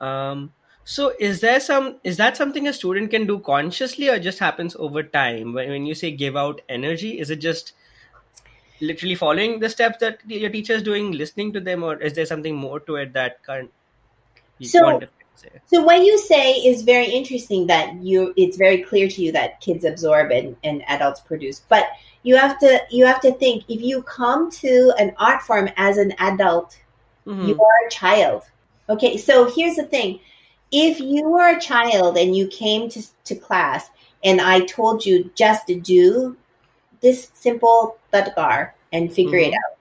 [0.00, 0.52] Um,
[0.84, 4.76] so, is there some is that something a student can do consciously or just happens
[4.76, 5.54] over time?
[5.54, 7.72] When, when you say give out energy, is it just
[8.80, 12.26] literally following the steps that your teacher is doing, listening to them, or is there
[12.26, 13.70] something more to it that can't
[14.60, 15.00] So?
[15.66, 19.60] So what you say is very interesting that you it's very clear to you that
[19.60, 21.60] kids absorb and, and adults produce.
[21.68, 21.86] But
[22.22, 25.98] you have to you have to think if you come to an art form as
[25.98, 26.78] an adult,
[27.26, 27.48] Mhm.
[27.48, 28.44] you are a child.
[28.88, 30.20] Okay, so here's the thing.
[30.72, 33.90] If you were a child and you came to, to class
[34.24, 36.36] and I told you just to do
[37.00, 39.56] this simple tatkar and figure it Mhm.
[39.56, 39.76] out,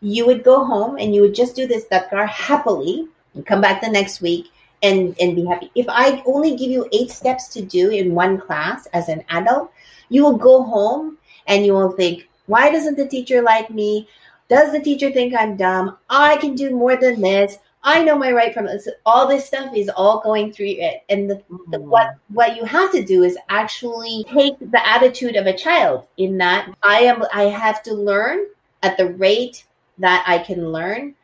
[0.00, 3.80] you would go home and you would just do this tatkar happily and come back
[3.80, 4.46] the next week
[4.82, 5.70] and, and be happy.
[5.74, 9.70] If I only give you eight steps to do in one class as an adult,
[10.08, 14.08] you will go home and you will think, why doesn't the teacher like me?
[14.48, 15.98] Does the teacher think I'm dumb?
[16.08, 17.58] I can do more than this.
[17.86, 18.88] I know my right from this.
[19.06, 21.04] All this stuff is all going through it.
[21.08, 21.88] And the, the, hmm.
[21.88, 26.36] what what you have to do is actually take the attitude of a child in
[26.38, 28.46] that I am I have to learn
[28.82, 29.64] at the rate
[29.98, 31.14] that I can learn.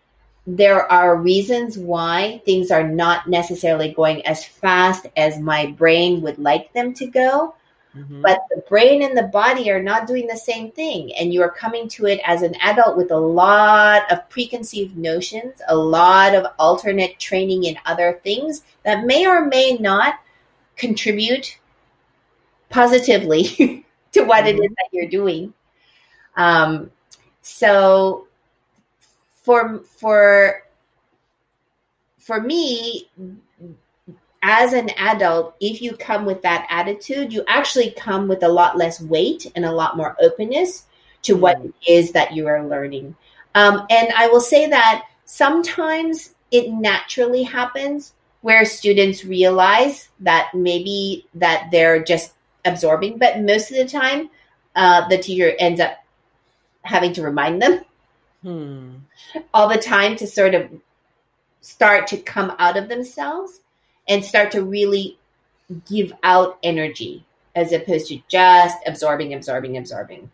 [0.46, 6.38] There are reasons why things are not necessarily going as fast as my brain would
[6.38, 7.54] like them to go
[7.97, 8.22] Mhm.
[8.22, 11.51] but the brain and the body are not doing the same thing and you are
[11.51, 16.47] coming to it as an adult with a lot of preconceived notions a lot of
[16.59, 20.14] alternate training in other things that may or may not
[20.76, 21.59] contribute
[22.70, 25.53] positively to what it is that you're doing
[26.36, 26.90] um,
[27.43, 28.26] so
[29.34, 30.62] for for
[32.18, 33.11] for me
[34.43, 38.76] as an adult, if you come with that attitude, you actually come with a lot
[38.76, 40.84] less weight and a lot more openness
[41.22, 41.66] to what Mm.
[41.66, 43.14] it is that you are learning.
[43.55, 51.26] Um, and I will say that sometimes it naturally happens where students realize that maybe
[51.34, 52.32] that they're just
[52.64, 54.28] absorbing, but most of the time,
[54.74, 55.99] uh, the teacher ends up
[56.82, 57.84] having to remind them
[58.43, 58.95] Hmm.
[59.55, 60.68] all the time to sort of
[61.61, 63.61] start to come out of themselves
[64.09, 65.18] and start to really
[65.88, 67.24] give out energy
[67.55, 70.30] as opposed to just absorbing, absorbing, absorbing.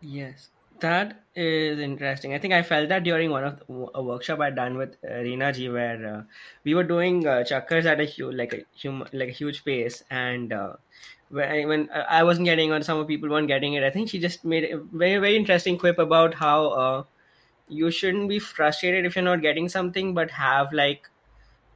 [0.00, 0.48] Yes,
[0.80, 2.32] that is interesting.
[2.32, 5.10] I think I felt that during one of the, a workshop I'd done with uh,
[5.10, 6.22] Reena ji, where uh,
[6.64, 10.04] we were doing uh, chakkars at a huge, like a hum, like a huge pace,
[10.10, 10.74] and uh,
[11.30, 14.08] when I, uh, I wasn't getting or some of people weren't getting it, I think
[14.08, 17.02] she just made a very very interesting quip about how uh,
[17.68, 21.08] you shouldn't be frustrated if you're not getting something, but have like.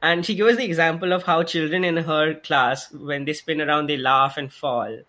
[0.01, 3.87] And she gives the example of how children in her class, when they spin around,
[3.87, 4.99] they laugh and fall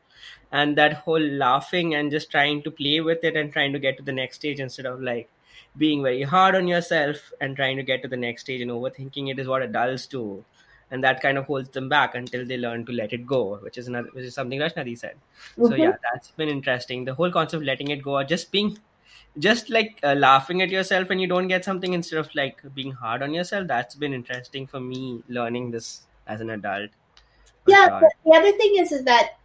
[0.52, 3.96] and that whole laughing and just trying to play with it and trying to get
[3.96, 5.28] to the next stage instead of like
[5.76, 9.30] being very hard on yourself and trying to get to the next stage and overthinking
[9.30, 10.44] it is what adults do
[10.90, 13.78] and that kind of holds them back until they learn to let it go which
[13.78, 15.16] is another which is something Rachna di said
[15.56, 15.78] so Mhm.
[15.78, 18.78] yeah that's been interesting the whole concept of letting it go or just being
[19.38, 22.92] just like uh, laughing at yourself when you don't get something instead of like being
[22.92, 26.90] hard on yourself that's been interesting for me learning this as an adult.
[27.66, 27.88] Yeah,
[28.24, 29.38] the other thing is, is that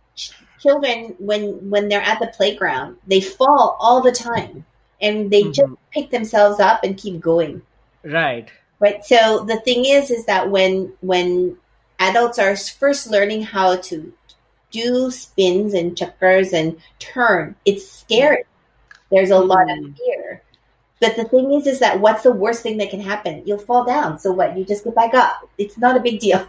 [0.60, 4.66] children, when when they're at the playground, they fall all the time,
[5.02, 5.78] and they just Mhm.
[5.92, 7.62] pick themselves up and keep going.
[8.04, 8.52] right.
[8.80, 11.58] Right so the thing is is that when when
[12.00, 14.14] adults are first learning how to
[14.72, 18.44] do spins and chakkars and turn it's scary
[19.12, 19.98] there's a lot of Mm.
[19.98, 20.42] fear.
[21.00, 23.44] But the thing is is that what's the worst thing that can happen?
[23.46, 24.20] You'll fall down.
[24.20, 24.58] So what?
[24.58, 25.50] You just get back up.
[25.58, 26.48] It's not a big deal.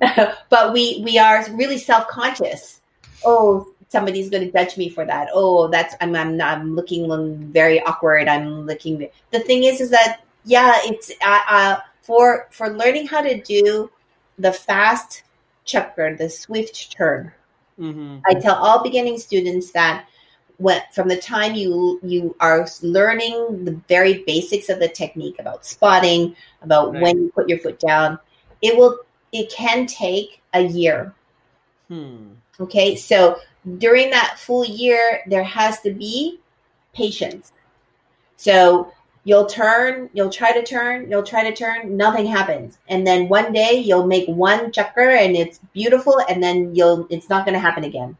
[0.50, 2.80] But we we are really self-conscious.
[3.24, 5.28] Oh somebody's going to judge me for that.
[5.32, 8.28] Oh that's i'm i'm, not, I'm looking very awkward.
[8.28, 13.20] I'm looking the thing is is that yeah it's uh, uh, for for learning how
[13.20, 13.90] to do
[14.38, 15.22] the fast
[15.66, 17.30] chakkar the swift turn
[17.78, 20.06] hmm i tell all beginning students that
[20.62, 25.66] when from the time you you are learning the very basics of the technique about
[25.66, 27.02] spotting about Right.
[27.02, 28.18] when you put your foot down
[28.62, 28.98] it will
[29.32, 31.14] it can take a year
[31.88, 32.34] Hmm.
[32.60, 33.38] okay so
[33.78, 36.38] during that full year there has to be
[36.94, 37.52] patience
[38.36, 38.90] so
[39.24, 43.52] you'll turn you'll try to turn you'll try to turn nothing happens and then one
[43.52, 47.60] day you'll make one chakkar and it's beautiful and then you'll it's not going to
[47.68, 48.16] happen again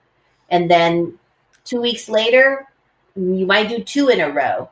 [0.50, 1.18] and then
[1.64, 2.66] two weeks later
[3.14, 4.68] you might do two in a row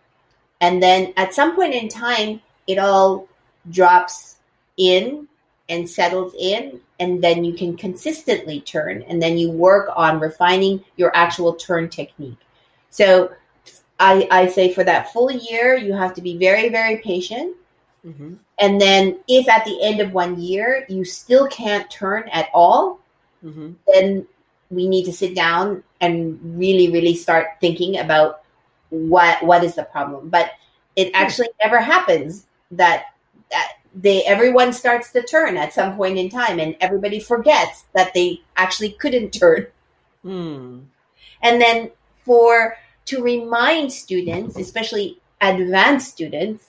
[0.60, 3.28] and then at some point in time it all
[3.70, 4.36] drops
[4.76, 5.26] in
[5.68, 10.82] and settles in and then you can consistently turn and then you work on refining
[10.96, 12.38] your actual turn technique
[12.90, 13.30] so
[13.98, 17.56] i, I say for that full year you have to be very very patient
[18.04, 18.34] mm-hmm.
[18.58, 22.98] and then if at the end of one year you still can't turn at all
[23.44, 23.72] mm-hmm.
[23.92, 24.26] then
[24.70, 28.42] we need to sit down and really really start thinking about
[28.90, 30.28] what what is the problem.
[30.28, 30.52] But
[30.96, 33.06] it actually never happens that
[33.50, 38.14] that they everyone starts to turn at some point in time and everybody forgets that
[38.14, 39.66] they actually couldn't turn.
[40.22, 40.80] Hmm.
[41.40, 41.90] and then
[42.26, 46.66] for to remind students especially advanced students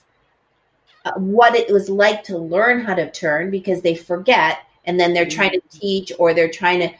[1.04, 5.12] uh, what it was like to learn how to turn because they forget and then
[5.12, 6.90] they're trying to teach or they're trying to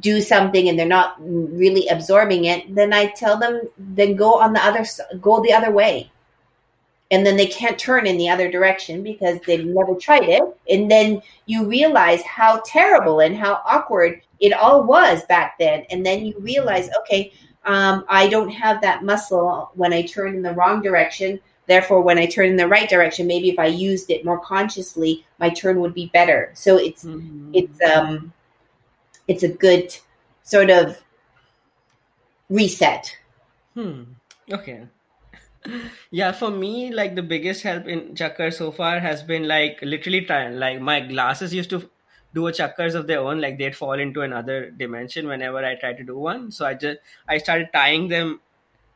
[0.00, 4.52] do something and they're not really absorbing it then i tell them then go on
[4.52, 4.84] the other
[5.20, 6.10] go the other way
[7.12, 10.42] and then they can't turn in the other direction because they've never tried it.
[10.70, 15.84] And then you realize how terrible and how awkward it all was back then.
[15.90, 17.30] And then you realize, okay,
[17.66, 21.38] um, I don't have that muscle when I turn in the wrong direction.
[21.66, 25.22] Therefore, when I turn in the right direction, maybe if I used it more consciously,
[25.38, 26.50] my turn would be better.
[26.54, 27.50] So it's mm-hmm.
[27.52, 28.32] it's um
[29.28, 29.96] it's a good
[30.42, 31.02] sort of
[32.48, 33.16] reset.
[33.74, 34.02] Hmm.
[34.50, 34.86] Okay.
[36.10, 40.22] Yeah for me like the biggest help in chakkar so far has been like literally
[40.22, 41.88] trying like my glasses used to
[42.34, 45.98] do a chakkars of their own like they'd fall into another dimension whenever i tried
[45.98, 46.50] to do one.
[46.50, 46.98] So i just
[47.28, 48.40] i started tying them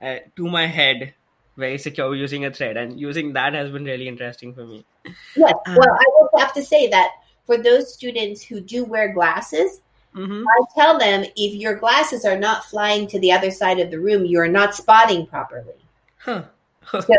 [0.03, 1.14] uh, to my head
[1.57, 2.77] very secure using a thread.
[2.77, 4.85] And using that has been really interesting for me.
[5.37, 5.55] Yes.
[5.66, 7.12] Well i will have to say that
[7.47, 9.83] for those students who do wear glasses
[10.17, 10.45] mm-hmm.
[10.49, 14.01] i tell them if your glasses are not flying to the other side of the
[14.01, 15.75] room you're not spotting properly
[16.19, 16.43] huh
[16.91, 17.17] so,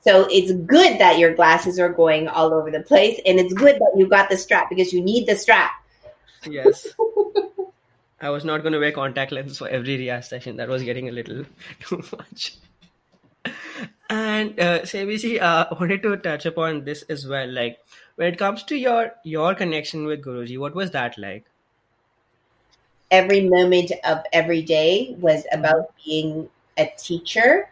[0.00, 3.76] so it's good that your glasses are going all over the place, and it's good
[3.76, 5.72] that you got the strap because you need the strap.
[6.46, 6.86] Yes.
[8.20, 10.56] I was not going to wear contact lenses for every Riyaz session.
[10.56, 11.44] That was getting a little
[11.80, 12.56] too much.
[14.10, 17.48] And uh, Seibiji, uh, wanted to touch upon this as well.
[17.48, 17.78] Like
[18.16, 21.44] when it comes to your your connection with Guruji, what was that like?
[23.10, 27.68] Every moment of every day was about being a teacher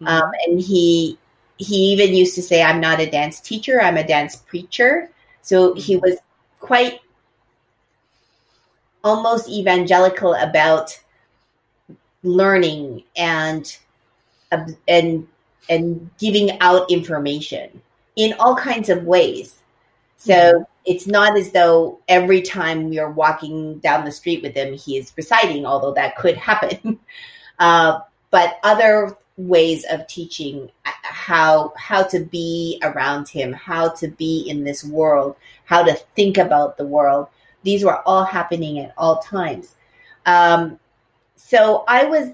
[0.00, 0.06] Mm-hmm.
[0.06, 1.18] Um, and he
[1.58, 3.80] he even used to say, "I'm not a dance teacher.
[3.80, 5.10] I'm a dance preacher."
[5.42, 6.04] So he mm-hmm.
[6.04, 6.18] was
[6.60, 7.00] quite
[9.02, 10.98] almost evangelical about
[12.22, 13.76] learning and
[14.86, 15.26] and
[15.68, 17.82] and giving out information
[18.16, 19.56] in all kinds of ways.
[20.16, 20.62] So mm-hmm.
[20.88, 24.96] It's not as though every time we are walking down the street with him, he
[24.96, 26.98] is reciting, although that could happen.
[27.60, 27.98] Uh,
[28.30, 34.62] but other ways of teaching how how to be around him how to be in
[34.62, 35.34] this world
[35.64, 37.26] how to think about the world
[37.64, 39.74] these were all happening at all times
[40.26, 40.78] um,
[41.34, 42.30] so i was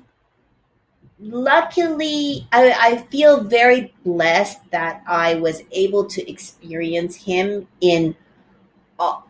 [1.21, 8.24] luckily I, I feel very blessed that i was able to experience him in uh,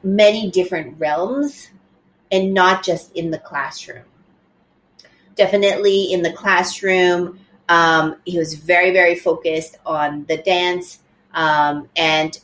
[0.03, 1.71] many different realms
[2.31, 4.05] and not just in the classroom
[5.37, 7.39] definitely in the classroom
[7.69, 10.99] um, he was very, very focused on the dance.
[11.33, 12.39] Um, and,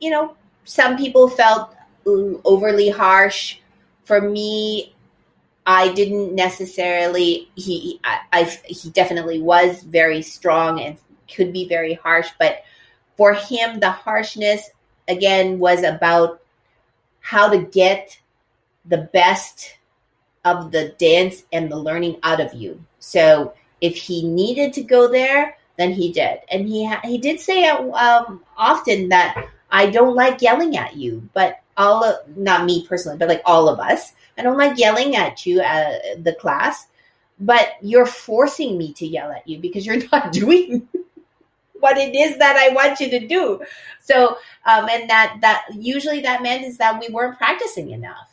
[0.00, 1.74] you know, some people felt
[2.06, 3.58] overly harsh.
[4.04, 4.94] For me,
[5.66, 7.50] I didn't necessarily.
[7.54, 10.96] He, I, I, he definitely was very strong and
[11.32, 12.28] could be very harsh.
[12.38, 12.62] But
[13.16, 14.70] for him, the harshness
[15.08, 16.40] again was about
[17.26, 18.16] how to get
[18.84, 19.78] the best
[20.44, 22.80] of the dance and the learning out of you.
[23.00, 26.38] So if he needed to go there, then he did.
[26.52, 31.28] And he ha- he did say um, often that I don't like yelling at you,
[31.34, 35.16] but all of, not me personally, but like all of us, I don't like yelling
[35.16, 36.86] at you at uh, the class,
[37.40, 40.86] but you're forcing me to yell at you because you're not doing
[41.80, 43.62] what it is that I want you to do.
[44.00, 48.30] So, um, and that that usually that meant is that we weren't practicing enough,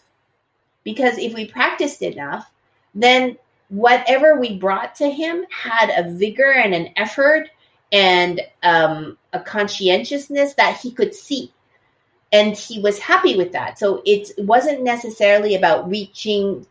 [0.83, 2.49] because if we practiced enough,
[2.93, 3.37] then
[3.69, 7.49] whatever we brought to him had a vigor and an effort
[7.91, 11.51] and um, a conscientiousness that he could see.
[12.31, 13.77] And he was happy with that.
[13.77, 16.65] So it wasn't necessarily about reaching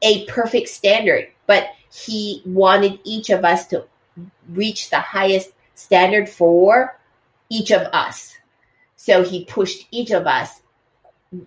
[0.00, 3.84] a perfect standard, but he wanted each of us to
[4.50, 6.98] reach the highest standard for
[7.48, 8.36] each of us.
[8.96, 10.60] So he pushed each of us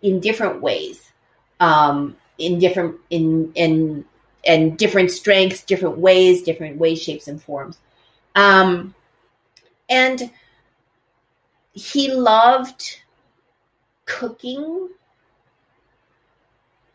[0.01, 1.11] in different ways,
[1.59, 4.05] um, in different in in
[4.45, 7.80] and different strengths, different ways, different ways, shapes, and forms.
[8.36, 8.93] Um,
[9.89, 10.30] and
[11.74, 12.99] he loved
[14.05, 14.89] cooking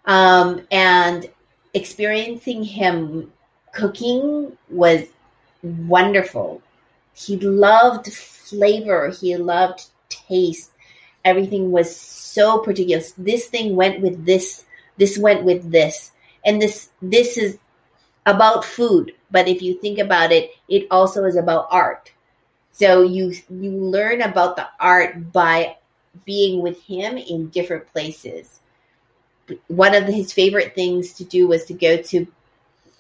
[0.05, 1.29] um, and
[1.75, 3.33] experiencing him
[3.73, 5.07] cooking was
[5.63, 6.63] wonderful.
[7.15, 10.73] He loved flavor, he loved taste.
[11.25, 13.03] Everything was so particular.
[13.19, 14.65] This thing went with this,
[14.97, 16.13] this went with this.
[16.45, 17.59] And this this is
[18.25, 22.13] about food, but if you think about it, it also is about art.
[22.73, 25.77] So you you learn about the art by
[26.25, 28.61] being with him in different places.
[29.69, 32.27] One of his favorite things to do was to go to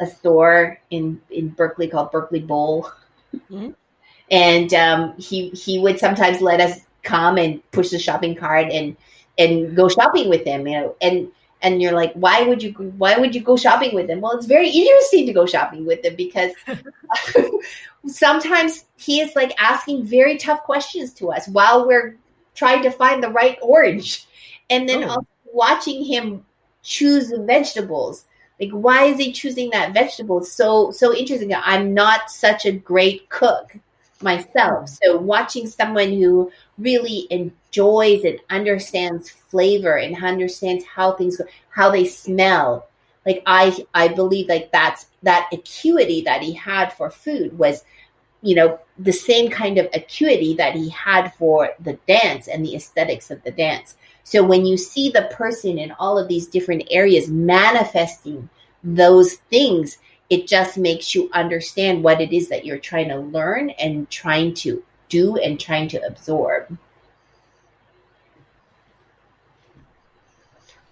[0.01, 2.91] a store in in Berkeley called Berkeley Bowl,
[3.35, 3.71] mm-hmm.
[4.31, 8.97] and um, he he would sometimes let us come and push the shopping cart and
[9.39, 11.29] and go shopping with him, you know, and
[11.63, 14.21] and you're like, why would you why would you go shopping with him?
[14.21, 16.53] Well, it's very interesting to go shopping with him because
[18.07, 22.17] sometimes he is like asking very tough questions to us while we're
[22.55, 24.27] trying to find the right orange,
[24.69, 25.27] and then oh.
[25.53, 26.45] watching him
[26.83, 28.25] choose the vegetables.
[28.61, 30.45] Like, why is he choosing that vegetable?
[30.45, 31.55] So so interesting.
[31.55, 33.75] I'm not such a great cook
[34.23, 41.45] myself, so watching someone who really enjoys and understands flavor and understands how things go,
[41.71, 42.87] how they smell.
[43.25, 47.85] Like I, I believe like that's that acuity that he had for food was,
[48.43, 52.75] you know, the same kind of acuity that he had for the dance and the
[52.75, 53.97] aesthetics of the dance.
[54.31, 58.49] So when you see the person in all of these different areas manifesting
[58.85, 59.99] those things,
[60.31, 64.55] it just makes you understand what it is that you're trying to learn and trying
[64.63, 66.79] to do and trying to absorb.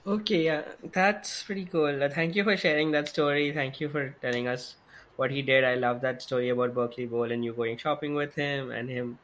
[0.05, 2.03] Okay, yeah, that's pretty cool.
[2.03, 3.53] Uh, thank you for sharing that story.
[3.53, 4.75] Thank you for telling us
[5.15, 5.63] what he did.
[5.63, 9.21] I love that story about Berkeley Bowl and you going shopping with him and him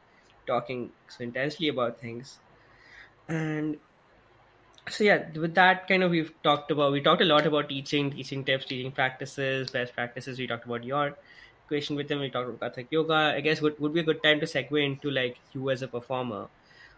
[0.47, 2.39] talking so intensely about things.
[3.27, 3.77] And
[4.89, 8.11] so yeah, with that kind of we've talked about we talked a lot about teaching,
[8.11, 10.39] teaching tips, teaching practices, best practices.
[10.39, 11.17] We talked about your
[11.65, 13.33] equation with them We talked about yoga.
[13.35, 15.87] I guess would would be a good time to segue into like you as a
[15.87, 16.47] performer.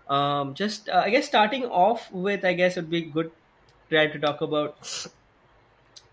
[0.09, 3.31] Um, just uh, I guess starting off with I guess it would be good
[3.89, 4.77] try to talk about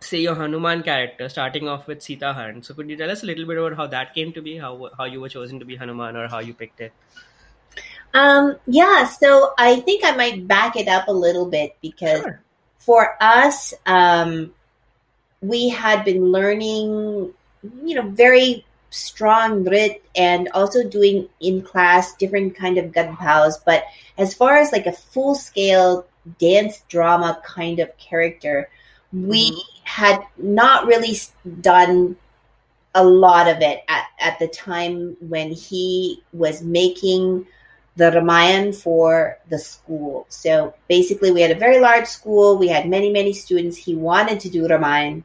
[0.00, 3.26] say your Hanuman character, starting off with Sita han So could you tell us a
[3.26, 5.76] little bit about how that came to be, how how you were chosen to be
[5.76, 6.92] Hanuman, or how you picked it?
[8.14, 12.40] Um, yeah, so I think I might back it up a little bit because sure.
[12.78, 14.52] for us, um,
[15.40, 17.32] we had been learning,
[17.84, 23.54] you know, very strong Nrit and also doing in class different kind of gunpows.
[23.66, 23.84] But
[24.16, 26.06] as far as like a full scale
[26.38, 28.68] dance drama kind of character.
[29.12, 29.80] We mm-hmm.
[29.84, 31.16] had not really
[31.60, 32.16] done
[32.94, 37.46] a lot of it at, at the time when he was making
[37.96, 40.26] the Ramayan for the school.
[40.28, 42.58] So basically, we had a very large school.
[42.58, 43.76] We had many, many students.
[43.76, 45.22] He wanted to do Ramayan.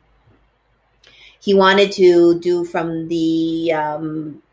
[1.41, 4.43] He wanted to do from the um,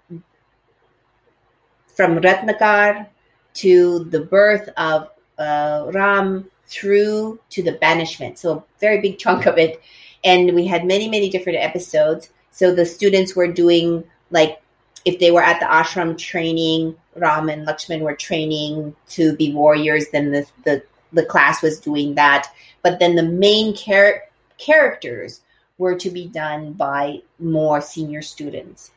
[1.95, 3.09] from Ratnakar
[3.55, 5.09] to the birth of
[5.39, 8.39] uh, Ram through to the banishment.
[8.39, 9.81] So a very big chunk of it.
[10.25, 12.31] And we had many, many different episodes.
[12.51, 14.61] So the students were doing like
[15.05, 20.09] if they were at the ashram training, Ram and Lakshman were training to be warriors,
[20.09, 22.49] then the the, the class was doing that.
[22.83, 24.25] But then the main char-
[24.59, 25.41] characters
[25.79, 28.91] were to be done by more senior students.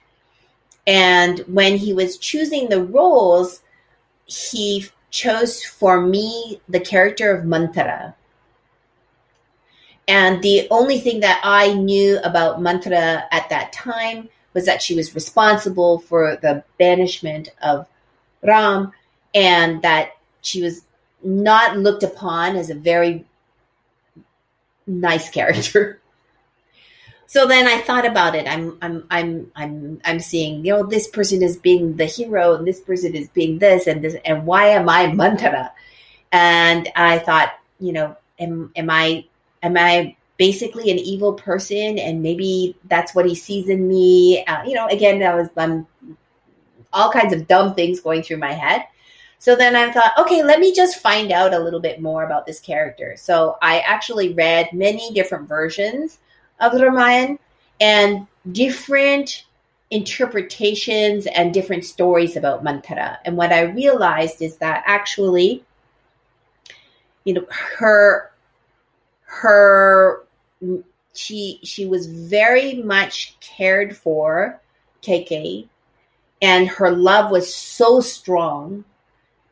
[0.88, 3.62] And when he was choosing the roles,
[4.26, 8.14] he chose for me the character of Mantara.
[10.08, 14.96] And the only thing that I knew about Mantara at that time was that she
[14.96, 17.86] was responsible for the banishment of
[18.42, 18.92] Ram
[19.34, 20.12] and that
[20.42, 20.84] she was
[21.24, 23.26] not looked upon as a very
[24.88, 26.00] nice character.
[27.28, 28.48] so then I thought about it.
[28.48, 32.66] I'm I'm I'm I'm I'm seeing, you know, this person is being the hero and
[32.66, 35.72] this person is being this and this and why am I Mantara?
[36.32, 39.26] And I thought, you know, am am I
[39.62, 44.44] am I basically an evil person and maybe that's what he sees in me?
[44.46, 45.86] Uh, you know, again, that was um,
[46.94, 48.86] all kinds of dumb things going through my head.
[49.38, 52.46] So then I thought, okay, let me just find out a little bit more about
[52.46, 53.16] this character.
[53.18, 56.20] So I actually read many different versions
[56.60, 57.38] of the Ramayana
[57.80, 59.46] and different
[59.92, 63.18] interpretations and different stories about Mantara.
[63.26, 65.64] And what I realized is that actually,
[67.24, 67.46] you know,
[67.78, 68.32] her
[69.24, 70.26] her
[71.14, 74.60] she she was very much cared for
[75.02, 75.70] Kaikeyi
[76.42, 78.84] and her love was so strong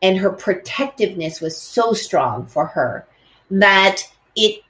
[0.01, 3.05] and her protectiveness was so strong for her
[3.49, 4.01] that
[4.35, 4.61] it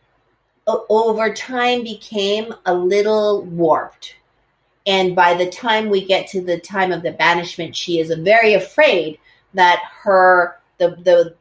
[0.68, 4.16] over time became a little warped.
[4.86, 8.54] And by the time we get to the time of the banishment, she is very
[8.54, 9.20] afraid
[9.54, 11.36] that her the the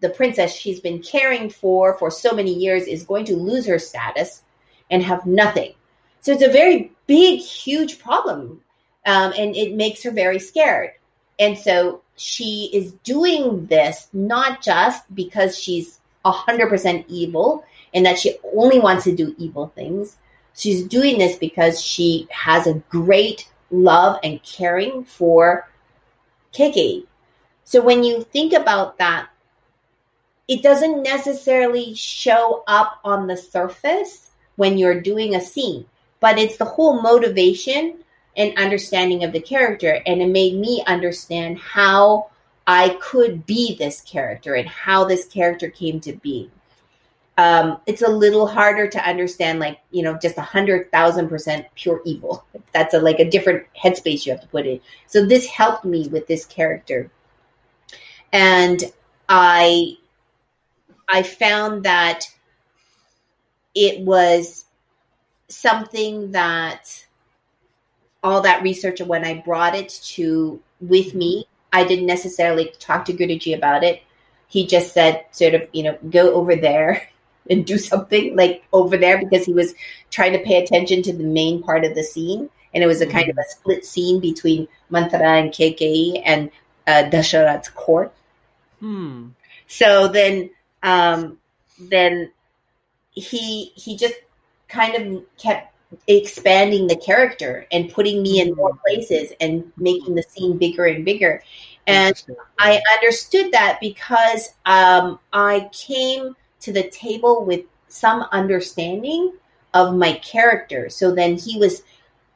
[0.00, 3.78] the princess she's been caring for for so many years is going to lose her
[3.78, 4.42] status
[4.90, 5.74] and have nothing.
[6.20, 8.62] So it's a very big, huge problem,
[9.10, 10.92] um, and it makes her very scared.
[11.40, 18.36] And so she is doing this not just because she's 100% evil and that she
[18.54, 20.16] only wants to do evil things.
[20.54, 25.68] She's doing this because she has a great love and caring for
[26.54, 27.06] Kaikeyi.
[27.64, 29.28] So when you think about that,
[30.46, 35.86] it doesn't necessarily show up on the surface when you're doing a scene,
[36.20, 38.04] but it's the whole motivation
[38.36, 40.00] and understanding of the character.
[40.06, 42.30] And it made me understand how
[42.66, 46.50] I could be this character and how this character came to be.
[47.36, 51.66] Um, it's a little harder to understand, like, you know, just a hundred thousand percent
[51.74, 52.44] pure evil.
[52.72, 54.80] That's a like a different headspace you have to put in.
[55.06, 57.10] So this helped me with this character.
[58.32, 58.82] And
[59.28, 59.96] I
[61.08, 62.26] I found that
[63.74, 64.66] it was
[65.48, 67.06] something that
[68.22, 73.12] all that research when I brought it to with me, I didn't necessarily talk to
[73.12, 74.02] Guruji about it.
[74.48, 77.08] He just said, sort of, you know, go over there
[77.50, 79.74] and do something like over there because he was
[80.10, 82.50] trying to pay attention to the main part of the scene.
[82.72, 83.38] And it was a kind mm-hmm.
[83.38, 86.50] of a split scene between Mantara and Kaikeyi and
[86.86, 88.12] uh, Dasharat's court.
[88.78, 89.28] Hmm.
[89.66, 90.50] So then,
[90.82, 91.38] um,
[91.78, 92.30] then
[93.12, 94.14] he he just
[94.68, 95.69] kind of kept
[96.06, 98.80] expanding the character and putting me in more mm-hmm.
[98.86, 101.42] places and making the scene bigger and bigger.
[101.86, 102.14] And
[102.58, 109.32] I understood that because um, I came to the table with some understanding
[109.74, 110.88] of my character.
[110.88, 111.82] So then he was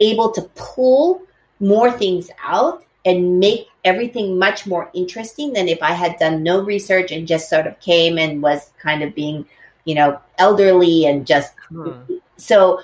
[0.00, 1.22] able to pull
[1.60, 6.62] more things out and make everything much more interesting than if I had done no
[6.62, 9.46] research and just sort of came and was kind of being,
[9.84, 11.92] you know, elderly and just hmm.
[12.36, 12.80] so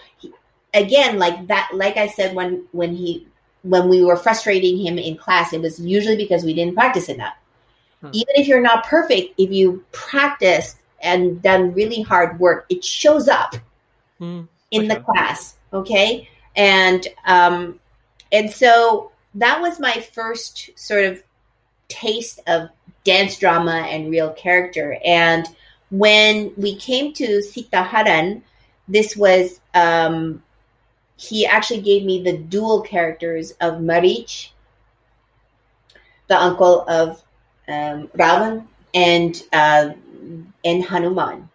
[0.75, 3.27] again like that like I said when when he
[3.63, 7.35] when we were frustrating him in class it was usually because we didn't practice enough.
[8.01, 8.11] Hmm.
[8.13, 13.29] Even if you're not perfect, if you practice and done really hard work, it shows
[13.29, 13.57] up
[14.19, 14.43] hmm.
[14.71, 15.57] in the class.
[15.73, 16.29] Okay.
[16.57, 17.81] And um
[18.33, 21.23] and so that was my first sort of
[21.89, 22.69] taste of
[23.05, 24.99] dance drama and real character.
[25.05, 25.47] And
[25.91, 28.43] when we came to Sita Haran,
[28.89, 30.43] this was um,
[31.21, 34.53] he actually gave me the dual characters of Marich,
[36.29, 37.23] the uncle of
[37.69, 39.91] um, Ravan, and uh,
[40.65, 41.47] and Hanuman.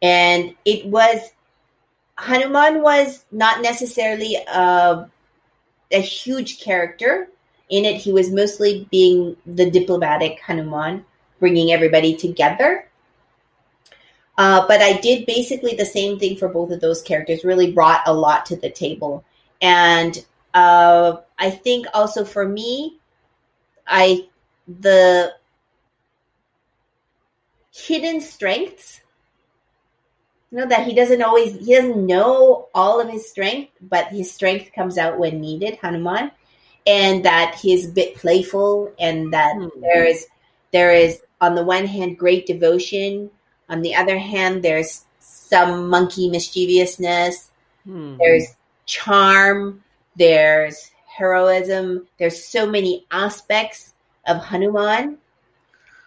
[0.00, 1.32] And it was
[2.16, 5.10] Hanuman was not necessarily a
[5.92, 7.28] a huge character
[7.68, 7.96] in it.
[7.96, 11.04] He was mostly being the diplomatic Hanuman,
[11.40, 12.88] bringing everybody together.
[14.36, 17.44] Uh, but I did basically the same thing for both of those characters.
[17.44, 19.24] Really brought a lot to the table,
[19.62, 20.24] and
[20.54, 22.98] uh, I think also for me,
[23.86, 24.26] I
[24.66, 25.34] the
[27.72, 29.00] hidden strengths
[30.54, 34.32] you know that he doesn't always he doesn't know all of his strength but his
[34.32, 36.30] strength comes out when needed hanuman
[36.86, 39.80] and that he's a bit playful and that mm-hmm.
[39.80, 40.28] there is
[40.70, 43.28] there is on the one hand great devotion
[43.68, 47.50] on the other hand there's some monkey mischievousness
[47.86, 48.16] mm-hmm.
[48.18, 48.56] there's
[48.86, 49.82] charm
[50.16, 53.94] there's heroism there's so many aspects
[54.26, 55.16] of hanuman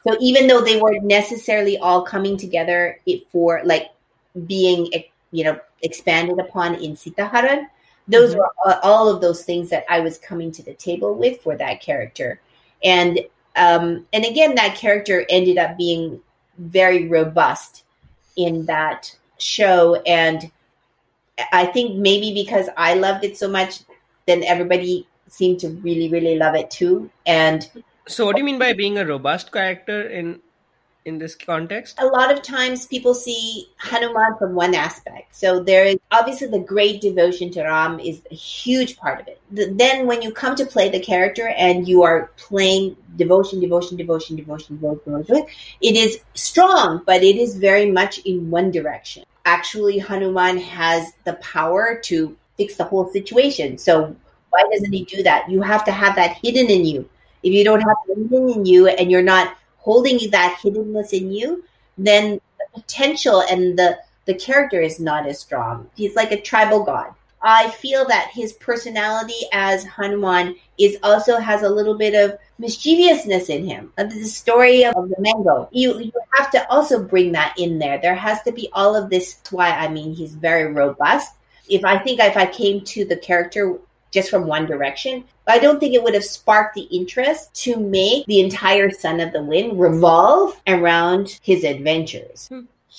[0.08, 3.00] so even though they weren't necessarily all coming together
[3.32, 3.90] for like
[4.46, 4.90] being
[5.32, 7.68] you know expanded upon in Sita Haran.
[8.08, 8.40] Those mm-hmm.
[8.40, 11.82] were all of those things that I was coming to the table with for that
[11.82, 12.40] character,
[12.84, 13.20] and
[13.56, 16.22] um, and again, that character ended up being
[16.58, 17.84] very robust
[18.36, 20.52] in that show, and
[21.52, 23.82] I think maybe because I loved it so much,
[24.26, 27.10] then everybody seemed to really, really love it too.
[27.26, 27.70] And
[28.08, 30.40] so, what do you mean by being a robust character in
[31.08, 32.00] in this context?
[32.00, 35.36] A lot of times people see Hanuman from one aspect.
[35.36, 39.42] So there is obviously the great devotion to Ram is a huge part of it.
[39.52, 43.98] The, then when you come to play the character and you are playing devotion, devotion,
[43.98, 45.48] devotion, devotion, devotion, devotion,
[45.82, 49.24] it is strong, but it is very much in one direction.
[49.46, 53.78] Actually, Hanuman has the power to fix the whole situation.
[53.78, 54.16] So
[54.50, 55.50] why doesn't he do that?
[55.50, 57.10] You have to have that hidden in you.
[57.44, 59.56] If you don't have hidden in you and you're not
[59.88, 61.64] holding that hiddenness in you,
[61.98, 65.90] then the potential and the the character is not as strong.
[65.96, 67.14] He's like a tribal god.
[67.42, 73.48] I feel that his personality as Hanuman is also has a little bit of mischievousness
[73.48, 73.94] in him.
[73.98, 77.98] Uh, the story of the mango, you you have to also bring that in there.
[78.02, 79.40] There has to be all of this.
[79.52, 81.32] Why I mean he's very robust.
[81.70, 83.80] If I think if I came to the character
[84.12, 88.26] just from one direction, I don't think it would have sparked the interest to make
[88.26, 92.50] the entire Son of the Wind revolve around his adventures.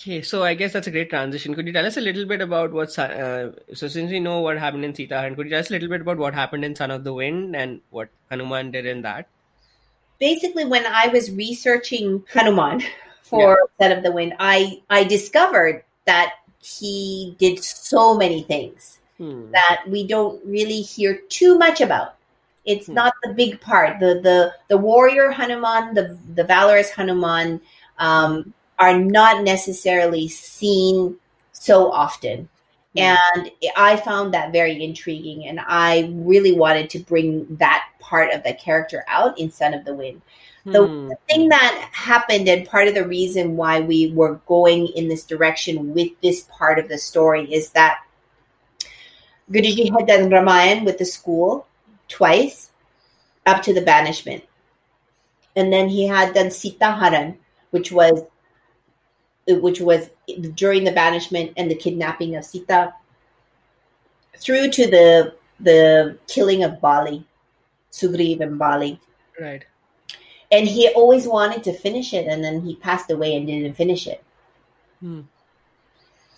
[0.01, 1.55] Okay, so I guess that's a great transition.
[1.55, 2.97] Could you tell us a little bit about what?
[2.99, 5.73] Uh, so since we know what happened in Sita Haran could you tell us a
[5.73, 9.03] little bit about what happened in Son of the Wind and what Hanuman did in
[9.03, 9.27] that?
[10.21, 12.83] Basically, when I was researching Hanuman
[13.23, 13.89] for yeah.
[13.89, 19.51] Son of the Wind, I I discovered that he did so many things hmm.
[19.53, 22.15] that we don't really hear too much about.
[22.65, 22.95] It's hmm.
[22.95, 24.01] not the big part.
[24.01, 27.61] The the the warrior Hanuman, the the valorous Hanuman.
[27.99, 31.17] Um, are not necessarily seen
[31.53, 32.49] so often.
[32.97, 33.17] Mm.
[33.35, 35.47] And I found that very intriguing.
[35.47, 39.85] And I really wanted to bring that part of the character out in Son of
[39.85, 40.23] the Wind.
[40.65, 41.09] The, mm.
[41.09, 45.25] the thing that happened, and part of the reason why we were going in this
[45.25, 47.99] direction with this part of the story, is that
[49.51, 51.67] Guruji had done Ramayan with the school
[52.09, 52.71] twice
[53.47, 54.45] up to the banishment.
[55.57, 57.39] And then he had done Sita Haran,
[57.71, 58.23] which was
[59.47, 60.11] which was
[60.55, 62.93] during the banishment and the kidnapping of Sita,
[64.37, 67.27] through to the the killing of Bali,
[67.91, 69.01] Sugriv and Bali.
[69.41, 69.65] Right.
[70.53, 74.07] And he always wanted to finish it, and then he passed away and didn't finish
[74.07, 74.23] it.
[75.01, 75.23] Hmm.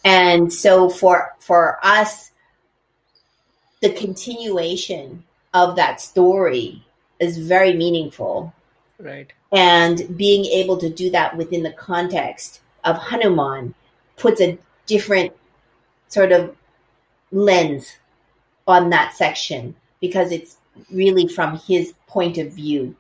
[0.05, 2.31] And so for for us,
[3.81, 5.25] the continuation
[5.55, 6.85] of that story
[7.19, 8.53] is very meaningful.
[8.99, 9.33] Right.
[9.53, 13.75] And being able to do that within the context of Hanuman
[14.17, 15.33] puts a different
[16.09, 16.55] sort of
[17.33, 17.97] lens
[18.67, 20.57] on that section because it's
[20.91, 22.95] really from his point of view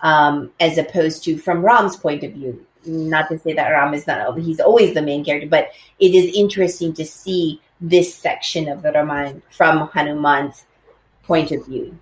[0.00, 2.64] um, as opposed to from Ram's point of view.
[2.84, 6.34] Not to say that Ram is not, he's always the main character, but it is
[6.36, 10.64] interesting to see this section of the Ramayana from Hanuman's
[11.22, 11.98] point of view.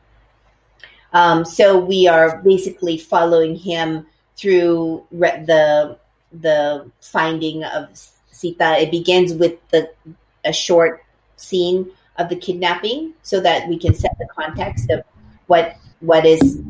[1.13, 4.07] Um, so we are basically following him
[4.37, 5.99] through re- the
[6.41, 7.89] the finding of
[8.31, 8.81] Sita.
[8.81, 9.91] It begins with the
[10.45, 11.05] a short
[11.37, 15.05] scene of the kidnapping, so that we can set the context of
[15.47, 16.61] what what is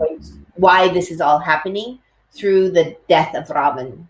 [0.57, 1.99] why this is all happening
[2.33, 4.07] through the death of Ravan.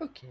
[0.00, 0.28] Okay.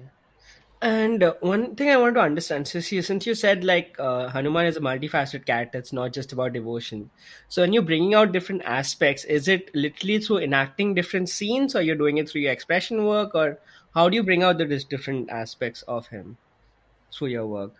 [0.83, 4.27] And uh, one thing I want to understand, since you, since you said like uh,
[4.27, 7.09] Hanuman is a multifaceted character, it's not just about devotion.
[7.47, 11.81] So when you're bringing out different aspects, is it literally through enacting different scenes, or
[11.81, 13.59] you're doing it through your expression work, or
[13.93, 16.35] how do you bring out the different aspects of him
[17.13, 17.75] through your work?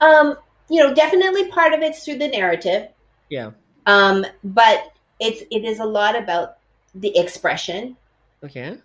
[0.00, 0.36] Um,
[0.70, 2.90] you know, definitely part of it's through the narrative.
[3.28, 3.50] Yeah.
[3.86, 6.58] Um, but it's it is a lot about
[6.94, 7.96] the expression.
[8.44, 8.76] Okay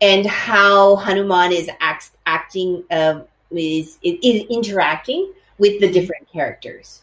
[0.00, 3.20] and how Hanuman is act, acting uh,
[3.50, 7.02] is, is interacting with the different characters.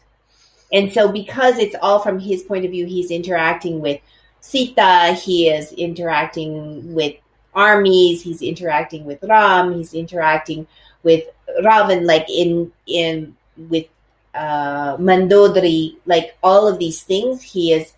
[0.72, 4.00] And so, because it's all from his point of view, he's interacting with
[4.40, 7.14] Sita, he is interacting with
[7.54, 10.66] armies, he's interacting with Ram, he's interacting
[11.02, 11.24] with
[11.62, 13.86] Ravan, like in in with
[14.34, 17.94] uh, Mandodari, like all of these things, he is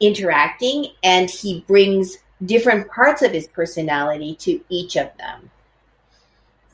[0.00, 5.50] interacting, and he brings different parts of his personality to each of them.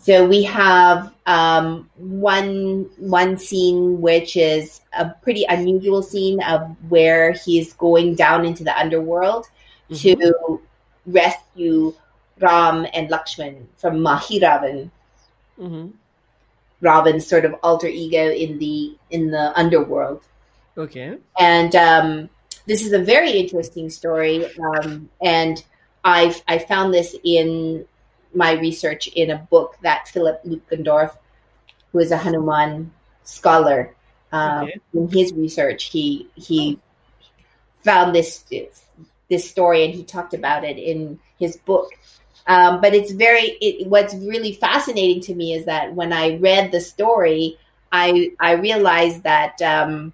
[0.07, 7.33] So we have um, one one scene which is a pretty unusual scene of where
[7.33, 9.47] he's going down into the underworld
[9.91, 10.21] mm-hmm.
[10.21, 10.63] to
[11.07, 11.93] rescue
[12.39, 14.91] Ram and Lakshman from Mahiravan.
[15.59, 15.89] Mm-hmm.
[16.87, 20.23] Ravan's sort of alter ego in the in the underworld.
[20.79, 21.19] Okay.
[21.37, 22.31] And um,
[22.67, 25.65] this is a very interesting story, um, and
[26.05, 27.87] I've I found this in
[28.35, 31.17] my research in a book that Philip Lutgendorf,
[31.93, 32.93] who is a Hanuman
[33.25, 33.95] scholar,
[34.33, 34.81] um, okay.
[34.95, 36.79] in his research he he
[37.85, 38.45] found this
[39.29, 41.91] this story and he talked about it in his book.
[42.47, 46.71] Um, but it's very it, what's really fascinating to me is that when I read
[46.71, 47.59] the story,
[47.93, 50.13] I I realized that um,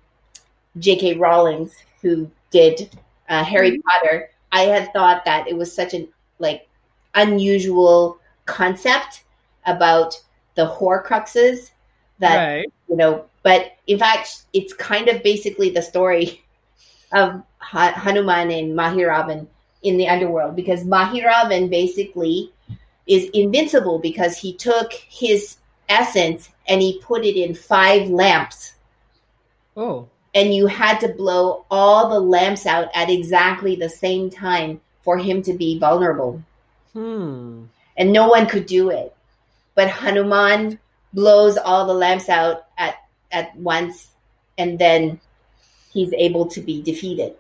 [0.79, 1.15] J.K.
[1.15, 2.91] Rowling's who did
[3.29, 3.89] uh, Harry mm-hmm.
[3.89, 6.09] Potter, I had thought that it was such an
[6.39, 6.69] like
[7.15, 9.25] unusual concept
[9.67, 10.21] about
[10.55, 11.71] the Horcruxes
[12.19, 12.73] that right.
[12.89, 13.25] you know.
[13.43, 16.43] But in fact, it's kind of basically the story
[17.13, 19.47] of Hanuman and Mahiravan
[19.83, 22.53] in the underworld because Mahiravan basically
[23.07, 25.57] is invincible because he took his
[25.89, 28.75] essence and he put it in five lamps.
[29.77, 30.09] Oh.
[30.35, 35.19] And you had to blow all the lamps out at exactly the same time for
[35.19, 36.43] him to be vulnerable.
[36.93, 37.65] Hmm.
[37.97, 39.15] And no one could do it.
[39.75, 40.79] But Hanuman
[41.13, 42.97] blows all the lamps out at,
[43.31, 44.11] at once
[44.59, 45.21] and then
[45.93, 47.35] he's able to be defeated.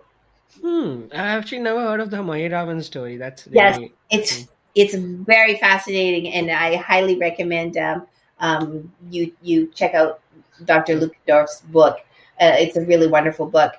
[0.60, 1.04] Hmm.
[1.12, 3.16] I actually never heard of the Mahiravan story.
[3.16, 3.76] That's Yes.
[3.78, 8.06] really- It's it's very fascinating, and I highly recommend um,
[8.40, 10.20] um, you you check out
[10.64, 10.98] Dr.
[10.98, 11.98] Lutgendorf's book.
[12.40, 13.72] Uh, it's a really wonderful book.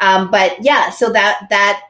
[0.00, 1.82] Um, but yeah, so that that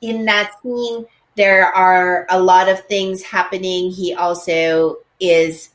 [0.00, 1.06] in that scene
[1.36, 3.90] there are a lot of things happening.
[3.90, 5.70] He also is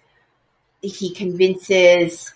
[0.82, 2.34] he convinces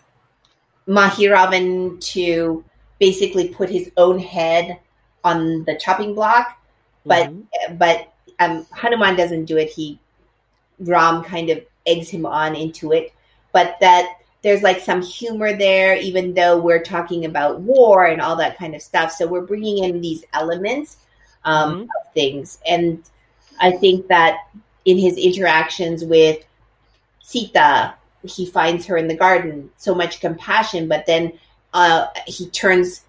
[0.88, 2.64] Mahiravan to
[3.00, 4.80] basically put his own head
[5.24, 6.58] on the chopping block
[7.06, 7.78] but Mhm.
[7.78, 8.08] but
[8.40, 9.70] um, Hanuman doesn't do it.
[9.70, 10.00] He
[10.80, 13.14] Ram kind of eggs him on into it,
[13.52, 18.36] but that there's like some humor there, even though we're talking about war and all
[18.38, 19.12] that kind of stuff.
[19.12, 20.98] So we're bringing in these elements
[21.46, 21.84] um, Mhm.
[21.84, 23.02] of things, and
[23.60, 24.38] I think that
[24.86, 26.44] in his interactions with
[27.22, 31.34] Sita, he finds her in the garden, so much compassion, but then
[31.74, 33.02] uh, he turns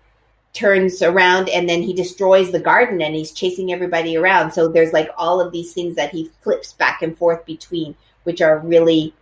[0.53, 4.53] turns around and then he destroys the garden and he's chasing everybody around.
[4.53, 8.43] So there's like all of these things that he flips back and forth between, which
[8.43, 9.15] are really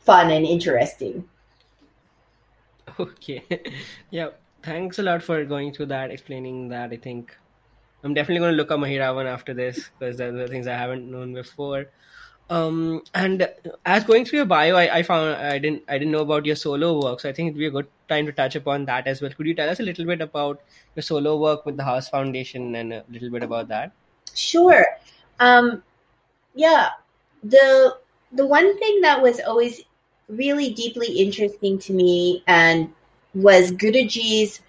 [0.00, 1.24] fun and interesting.
[3.00, 3.42] Okay.
[4.10, 4.30] yeah.
[4.62, 6.92] Thanks a lot for going through that, explaining that.
[6.92, 7.36] I think
[8.06, 11.10] I'm definitely going to look up Mahiravan after this because there are things I haven't
[11.10, 11.86] known before.
[12.48, 13.48] Um, and
[13.84, 16.54] as going through your bio, I, I found I didn't I didn't know about your
[16.54, 19.20] solo work, so I think it'd be a good time to touch upon that as
[19.20, 19.32] well.
[19.32, 20.60] Could you tell us a little bit about
[20.94, 23.90] your solo work with the Haas Foundation and a little bit about that?
[24.34, 24.86] Sure.
[25.40, 25.82] Um,
[26.54, 26.90] yeah.
[27.42, 27.96] The
[28.30, 29.82] the one thing that was always
[30.28, 32.92] really deeply interesting to me and
[33.34, 34.60] was Guruji's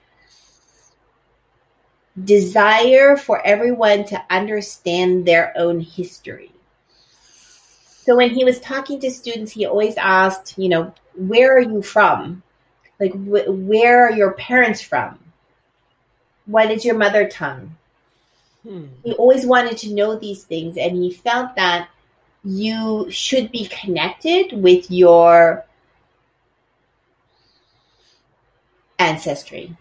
[2.24, 6.51] desire for everyone to understand their own history.
[8.05, 11.82] So when he was talking to students, he always asked, you know, where are you
[11.82, 12.41] from?
[12.99, 15.20] Like, wh- where are your parents from?
[16.45, 17.76] What is your mother tongue?
[18.63, 18.88] Hmm.
[19.03, 21.89] he always wanted to know these things and he felt that
[22.43, 25.65] you should be connected with your
[28.99, 29.76] ancestry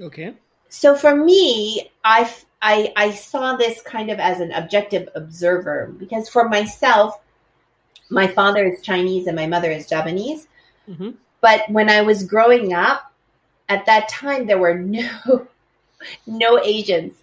[0.00, 0.34] Okay.
[0.68, 6.28] So for me I, I i saw this kind of as an objective observer because
[6.28, 7.20] for myself
[8.10, 10.48] my father is chinese and my mother is japanese.
[10.86, 11.10] Hmm
[11.40, 13.12] but when i was growing up
[13.68, 15.46] at that time there were no
[16.26, 17.14] no asians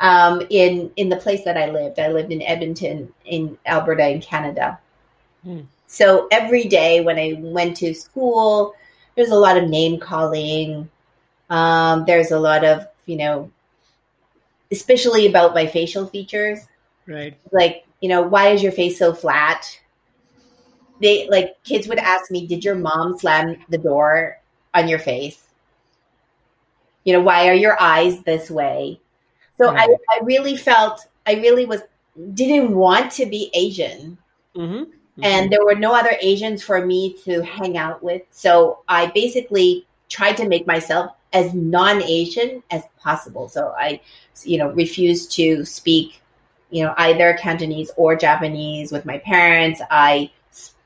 [0.00, 1.98] um, in in the place that i lived.
[1.98, 4.78] I lived in edmonton in alberta in canada.
[5.42, 5.60] Hmm.
[5.86, 8.74] so every day when i went to school
[9.14, 10.88] there's a lot of name calling
[11.52, 13.50] um, there's a lot of you know
[14.72, 16.58] especially about my facial features.
[17.06, 17.36] Right.
[17.50, 19.78] like you know why is your face so flat?
[21.00, 24.38] They like kids would ask me did your mom slam the door
[24.72, 25.46] on your face?
[27.04, 29.00] You know why are your eyes this way?
[29.58, 29.90] So I, Right.
[30.10, 31.82] I really felt i really was
[32.34, 34.16] didn't want to be asian.
[34.56, 34.84] Hmm
[35.22, 38.22] and there were no other asians for me to hang out with.
[38.30, 43.48] So i basically tried to make myself as non-asian as possible.
[43.48, 44.00] So i
[44.44, 46.22] you know refused to speak
[46.70, 49.80] you know either cantonese or japanese with my parents.
[49.90, 50.30] I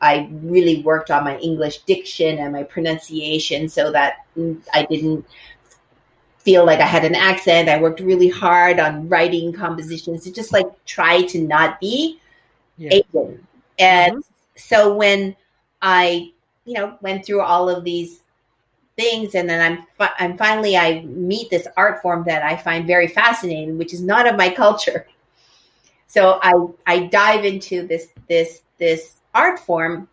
[0.01, 4.27] i really worked on my english diction and my pronunciation so that
[4.75, 5.25] i didn't
[6.39, 7.69] feel like i had an accent.
[7.69, 12.21] I worked really hard on writing compositions to just like try to not be
[12.77, 13.01] Yeah.
[13.01, 13.47] asian.
[13.79, 14.21] And mm-hmm.
[14.57, 15.35] so when
[15.83, 16.31] i
[16.65, 18.21] you know went through all of these
[18.97, 22.87] things and then i'm fi- i'm finally i meet this art form that i find
[22.87, 25.07] very fascinating which is not of my culture.
[26.07, 26.53] So i
[26.87, 30.09] i dive into this this this art form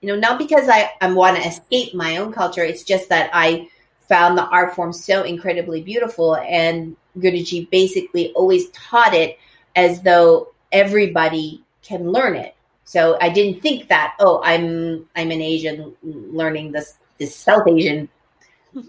[0.00, 3.30] you know not because i i want to escape my own culture it's just that
[3.32, 3.68] i
[4.08, 9.38] found the art form so incredibly beautiful and guruji basically always taught it
[9.76, 12.54] as though everybody can learn it.
[12.84, 18.08] So i didn't think that oh i'm i'm an asian learning this this south asian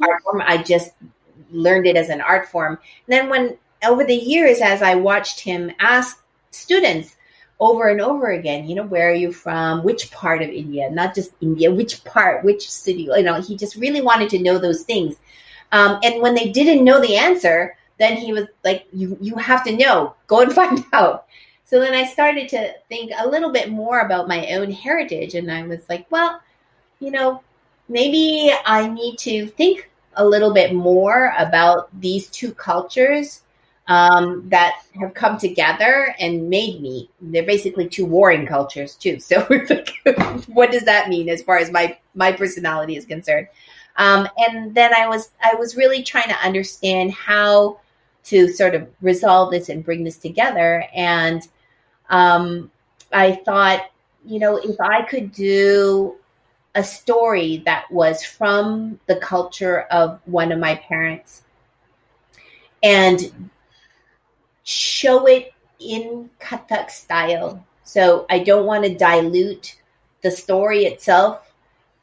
[0.02, 0.42] art form.
[0.46, 0.92] I just
[1.52, 2.74] learned it as an art form.
[2.74, 6.22] And then when over the years as i watched him ask
[6.52, 7.16] students
[7.62, 9.84] over and over again you know where are you from?
[9.84, 10.90] Which part of india?
[10.90, 13.04] Not just india which part which city?
[13.04, 15.16] You know he just really wanted to know those things.
[15.72, 19.64] Um, and when they didn't know the answer then he was like, "You you have
[19.66, 20.16] to know.
[20.26, 21.28] Go and find out."
[21.66, 25.52] So then I started to think a little bit more about my own heritage, and
[25.52, 26.42] I was like, "Well,
[27.00, 27.44] you know,
[27.90, 33.44] maybe I need to think a little bit more about these two cultures."
[33.88, 37.10] Um, that have come together and made me.
[37.22, 39.20] They're basically two warring cultures too.
[39.20, 39.42] So,
[40.48, 43.48] what does that mean as far as my my personality is concerned?
[43.96, 47.80] Um, and then I was I was really trying to understand how
[48.26, 50.86] to sort of resolve this and bring this together.
[50.94, 51.48] And
[52.10, 52.72] um,
[53.12, 53.90] I thought,
[54.26, 56.16] you know, if I could do
[56.76, 61.44] a story that was from the culture of one of my parents
[62.84, 63.50] and
[64.64, 67.66] show it in Kathak style.
[67.84, 69.78] So I don't want to dilute
[70.22, 71.52] the story itself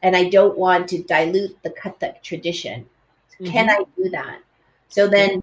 [0.03, 2.87] and I don't want to dilute the Kathak tradition.
[3.41, 3.53] Mm-hmm.
[3.53, 4.41] Can I do that?
[4.89, 5.43] So then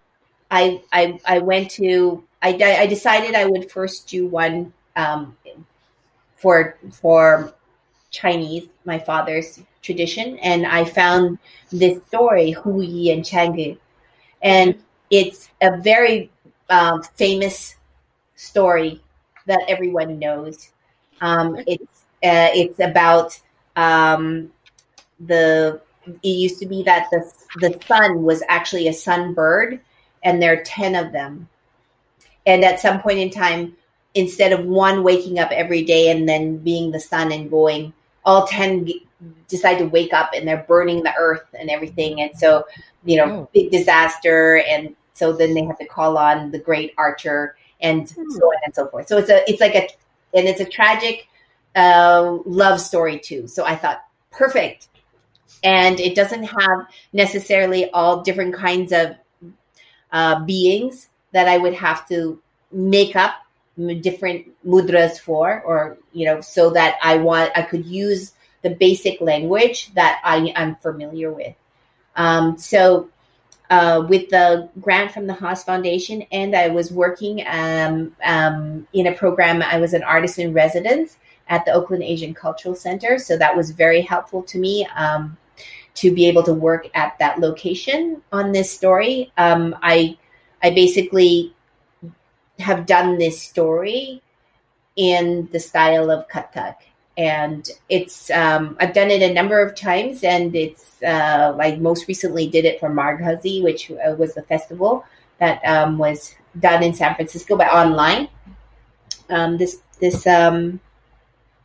[0.52, 2.50] I I, I went to I,
[2.80, 5.38] I decided I would first do one um,
[6.36, 7.54] for for
[8.14, 11.40] Chinese, my father's tradition, and I found
[11.72, 13.78] this story Hou Yi and Chang'e,
[14.42, 14.76] and
[15.10, 16.32] it's a very
[16.70, 17.76] uh, famous
[18.36, 19.02] story
[19.48, 20.72] that everyone knows.
[21.22, 23.40] Um, it's uh, it's about
[23.76, 24.52] um,
[25.20, 29.80] the it used to be that the the sun was actually a sunbird,
[30.24, 31.50] and there are ten of them.
[32.46, 33.76] And at some point in time,
[34.14, 37.94] instead of one waking up every day and then being the sun and going,
[38.26, 38.90] all ten
[39.48, 42.22] decide to wake up and they're burning the earth and everything.
[42.22, 42.66] And so,
[43.06, 43.50] you know, oh.
[43.54, 44.64] big disaster.
[44.68, 48.30] And so then they have to call on the great archer and hmm.
[48.30, 49.08] so on and so forth.
[49.08, 49.88] So it's a it's like a
[50.34, 51.28] and it's a tragic
[51.76, 53.48] uh, love story too.
[53.48, 54.88] So I thought perfect,
[55.64, 59.16] and it doesn't have necessarily all different kinds of
[60.12, 63.36] uh, beings that I would have to make up
[64.02, 69.20] different mudras for, or you know, so that I want I could use the basic
[69.22, 71.56] language that I am familiar with.
[72.16, 73.10] Um, so
[73.70, 79.08] uh, with the grant from the Haas Foundation, and I was working um, um, in
[79.08, 79.62] a program.
[79.62, 81.18] I was an artist in residence
[81.48, 85.36] at the Oakland Asian Cultural Center, so that was very helpful to me um,
[85.96, 89.32] to be able to work at that location on this story.
[89.38, 90.18] Um, I
[90.62, 91.54] I basically
[92.64, 94.22] have done this story
[94.96, 96.76] in the style of Kathak
[97.18, 102.08] and it's um, I've done it a number of times, and it's uh, I most
[102.08, 105.06] recently did it for Margazhi, which uh, was the festival
[105.40, 108.30] that um, was done in San Francisco, but online.
[109.30, 110.80] Um, this this um,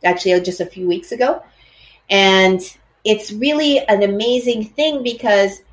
[0.03, 1.41] actually just a few weeks ago,
[2.11, 2.61] and
[3.03, 5.63] it's really an amazing thing because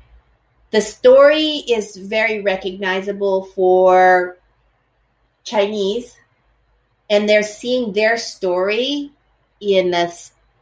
[0.71, 4.37] the story is very recognizable for
[5.47, 6.17] Chinese,
[7.09, 9.11] and they're seeing their story
[9.61, 10.11] in a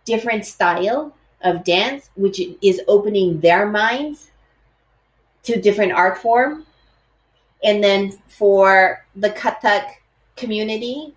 [0.06, 1.12] different style
[1.42, 4.30] of dance, which is opening their minds
[5.44, 6.66] to different art form.
[7.64, 9.90] And then for the Kathak
[10.36, 11.16] community,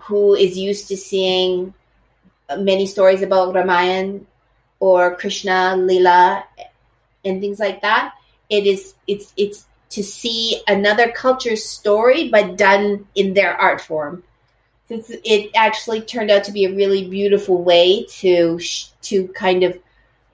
[0.00, 1.74] who is used to seeing
[2.56, 4.24] many stories about Ramayan
[4.80, 6.44] or Krishna, Lila,
[7.24, 8.14] and things like that,
[8.48, 14.22] it is it's it's to see another culture's story but done in their art form
[14.90, 18.58] it actually turned out to be a really beautiful way to
[19.02, 19.78] to kind of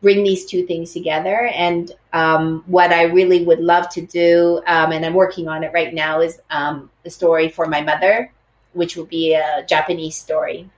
[0.01, 1.47] bring these two things together.
[1.49, 5.73] And um, what I really would love to do, um, and I'm working on it
[5.75, 8.33] right now, is um, the story for my mother,
[8.73, 10.71] which will be a Japanese story.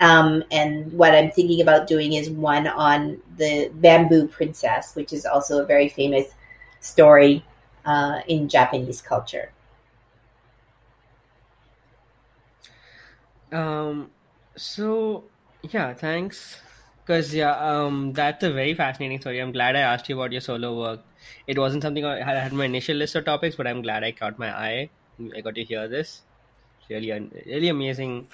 [0.00, 5.26] Um, and what I'm thinking about doing is one on the bamboo princess, which is
[5.26, 6.26] also a very famous
[6.80, 7.44] story
[7.88, 9.52] uh, in Japanese culture.
[13.52, 14.10] Um,
[14.56, 15.30] so
[15.62, 16.60] yeah, thanks.
[17.04, 19.40] Because yeah, um, that's a very fascinating story.
[19.40, 21.00] I'm glad I asked you about your solo work.
[21.46, 24.04] It wasn't something I had, I had my initial list of topics, but I'm glad
[24.04, 24.90] I caught my eye.
[25.36, 26.22] I got to hear this.
[26.90, 27.10] Really,
[27.46, 28.28] really amazing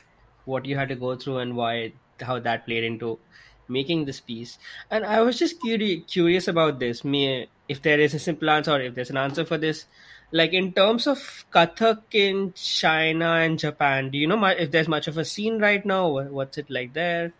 [0.44, 3.20] what you had to go through and why how that played into
[3.68, 4.59] making this piece.
[4.90, 7.05] And I was just curious curious about this.
[7.05, 9.86] Me, if there is a simple answer or if there's an answer for this,
[10.32, 15.09] like in terms of Kathak in China and Japan, do you know if there's much
[15.09, 16.09] of a scene right now?
[16.09, 17.32] What's it like there?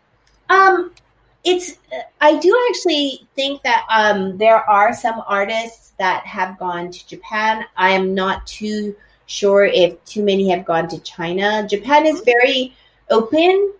[0.49, 0.93] Um,
[1.45, 1.79] it's
[2.21, 7.65] I do actually think that um, there are some artists that have gone to Japan.
[7.77, 8.97] I am not too
[9.27, 11.67] sure if too many have gone to China.
[11.69, 12.75] Japan is very
[13.11, 13.73] open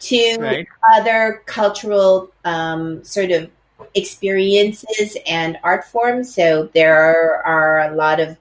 [0.00, 0.66] to right.
[0.94, 3.50] other cultural um, sort of
[3.94, 6.34] experiences and art forms.
[6.34, 8.36] So there are a lot of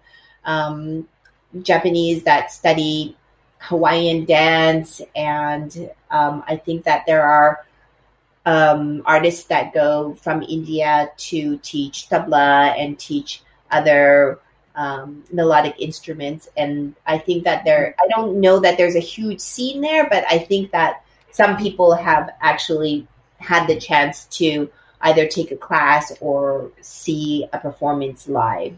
[0.45, 1.07] um,
[1.61, 3.15] Japanese that study
[3.59, 7.65] Hawaiian dance, and um, I think that there are
[8.45, 14.39] um, artists that go from India to teach tabla and teach other
[14.75, 16.49] um, melodic instruments.
[16.55, 20.23] And I think that there, I don't know that there's a huge scene there, but
[20.29, 23.07] I think that some people have actually
[23.37, 24.69] had the chance to
[25.01, 28.77] either take a class or see a performance live.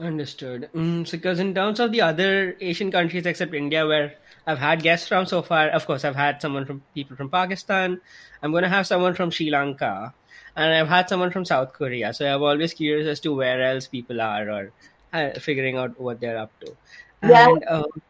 [0.00, 0.70] Understood.
[0.74, 4.14] Mm, so, because in terms of the other Asian countries except India, where
[4.46, 8.00] I've had guests from so far, of course, I've had someone from people from Pakistan.
[8.42, 10.14] I'm going to have someone from Sri Lanka,
[10.54, 12.14] and I've had someone from South Korea.
[12.14, 14.72] So I'm always curious as to where else people are or
[15.12, 16.76] uh, figuring out what they're up to.
[17.22, 17.48] Yeah.
[17.48, 18.02] And, um,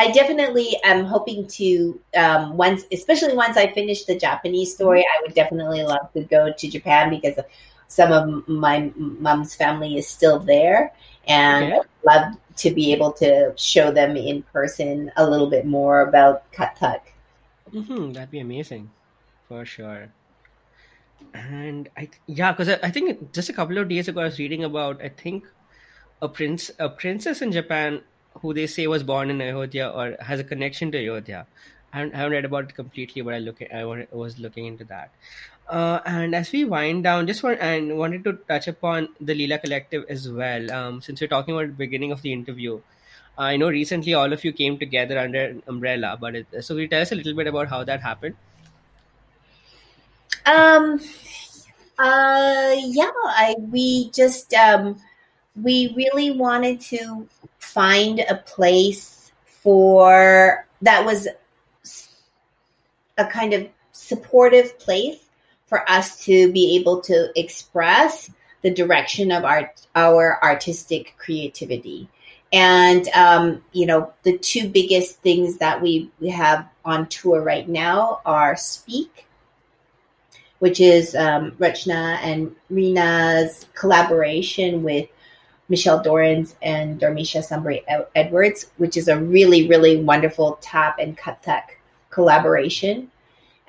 [0.00, 5.04] I definitely am hoping to um, once, especially once I finish the Japanese story.
[5.04, 7.38] I would definitely love to go to Japan because
[7.88, 10.94] some of my mom's family is still there,
[11.28, 11.88] and okay.
[12.06, 17.00] love to be able to show them in person a little bit more about Kathak.
[17.70, 18.90] Mm-hmm, that'd be amazing,
[19.48, 20.08] for sure.
[21.34, 24.38] And I yeah, because I, I think just a couple of days ago I was
[24.38, 25.44] reading about I think
[26.22, 28.00] a prince a princess in Japan
[28.38, 31.46] who they say was born in Ayodhya or has a connection to Ayodhya.
[31.92, 34.66] I haven't, I haven't read about it completely, but I look at, I was looking
[34.66, 35.10] into that.
[35.68, 39.60] Uh, and as we wind down, just want and wanted to touch upon the Leela
[39.60, 40.70] Collective as well.
[40.72, 42.80] Um, since we're talking about the beginning of the interview,
[43.38, 46.82] I know recently all of you came together under an umbrella, but it, so will
[46.82, 48.34] you tell us a little bit about how that happened?
[50.44, 51.00] Um,
[51.98, 55.00] uh, yeah, I we just um,
[55.56, 57.26] we really wanted to
[57.58, 61.28] find a place for that was
[63.18, 65.18] a kind of supportive place
[65.66, 68.30] for us to be able to express
[68.62, 72.08] the direction of our our artistic creativity.
[72.52, 77.68] And um, you know, the two biggest things that we, we have on tour right
[77.68, 79.26] now are Speak,
[80.58, 85.08] which is um, and Rina's collaboration with
[85.70, 87.82] Michelle Dorrance and Dormeshia Sumbry
[88.14, 91.76] Edwards, which is a really, really wonderful tap and Kathak
[92.10, 93.10] collaboration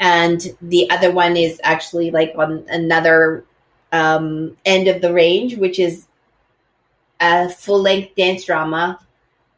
[0.02, 3.46] and the other one is actually like on another
[3.92, 6.08] um, end of the range, which is
[7.20, 9.00] a full length dance drama,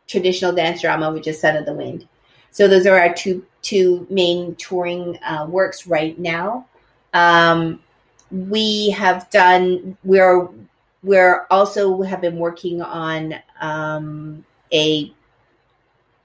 [0.05, 2.09] traditional dance drama, which is Son of the Wind.
[2.51, 6.67] So those are our two two main touring uh, works right now.
[7.13, 7.79] Um,
[8.29, 9.97] we have done.
[10.03, 10.49] We're
[11.03, 15.13] we're also have been working on um, a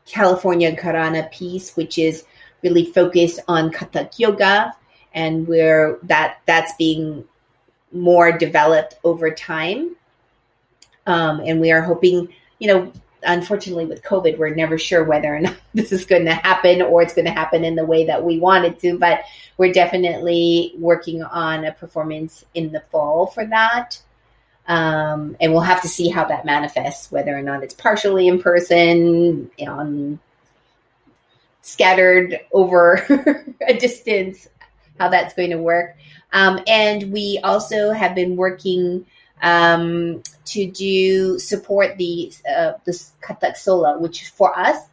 [0.07, 2.25] California Gharana piece, which is
[2.63, 4.73] really focused on Kathak yoga
[5.13, 7.25] and where that that's being
[7.93, 9.97] more developed over time.
[11.07, 12.29] Um, and we are hoping,
[12.59, 12.93] you know,
[13.23, 17.03] unfortunately with COVID, we're never sure whether or not this is going to happen or
[17.03, 18.99] it's going to happen in the way that we want it to.
[18.99, 19.21] But
[19.57, 24.01] we're definitely working on a performance in the fall for that.
[24.69, 28.40] Um, and we'll have to see how that manifests, whether or not it's partially in
[28.40, 30.20] person on
[31.62, 33.05] scattered over
[33.66, 34.47] a distance,
[35.01, 35.97] how that's going to work.
[36.32, 39.07] Um, and we also have been working
[39.43, 44.89] um, to do support the uh, this Kathak Sola, which for us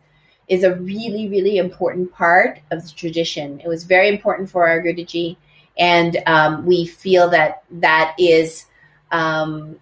[0.47, 3.59] is a really really important part of the tradition.
[3.59, 5.37] It was very important for our Guruji,
[5.77, 8.65] and um, we feel that that is
[9.15, 9.79] um,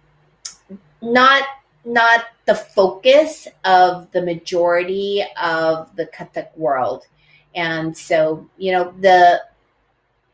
[1.02, 1.42] not
[1.84, 7.06] not the focus of the majority of the Kathak world.
[7.54, 9.42] And so, you know, the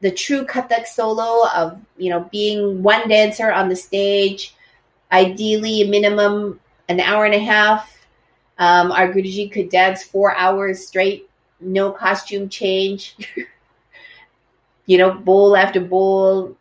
[0.01, 4.55] the true Kathak solo of, you know, being one dancer on the stage,
[5.13, 7.97] ideally a minimum an hour and a half.
[8.59, 11.29] Um, our Guruji could dance four hours straight,
[11.61, 13.17] no costume change.
[14.87, 16.57] you know, bol after bol,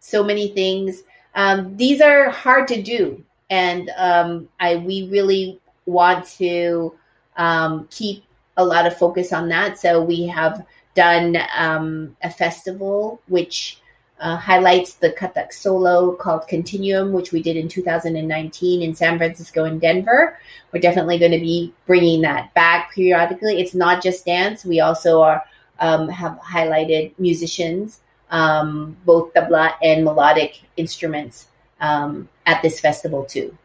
[0.00, 1.04] so many things.
[1.34, 6.94] Um, these are hard to do and um, I we really want to
[7.36, 8.24] um, keep
[8.56, 9.78] a lot of focus on that.
[9.78, 13.78] So we have done um, a festival which
[14.20, 19.64] uh, highlights the Kathak solo called Continuum, which we did in 2019 in San Francisco
[19.64, 20.38] and Denver.
[20.72, 23.60] We're definitely going to be bringing that back periodically.
[23.60, 25.44] It's not just dance; we also are
[25.78, 28.00] um, have highlighted musicians,
[28.32, 31.46] um, both tabla and melodic instruments
[31.80, 33.56] um, at this festival too.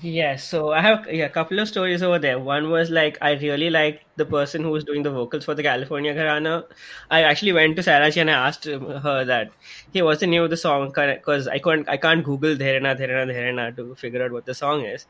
[0.00, 2.38] Yes, so I have yeah, a couple of stories over there.
[2.38, 5.62] One was like I really liked the person who was doing the vocals for the
[5.62, 6.64] California Gharana.
[7.10, 9.50] I actually went to Sarachi and I asked her that,
[9.92, 13.26] "Hey, what's the name of the song?" Because I couldn't, I can't Google Dherena Dherena
[13.34, 15.06] Dherena to figure out what the song is.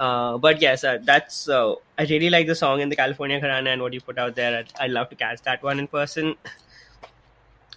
[0.00, 3.72] Uh, but yes, uh, that's uh, I really like the song in the California Gharana
[3.74, 4.58] and what you put out there.
[4.58, 6.34] I'd, I'd love to catch that one in person.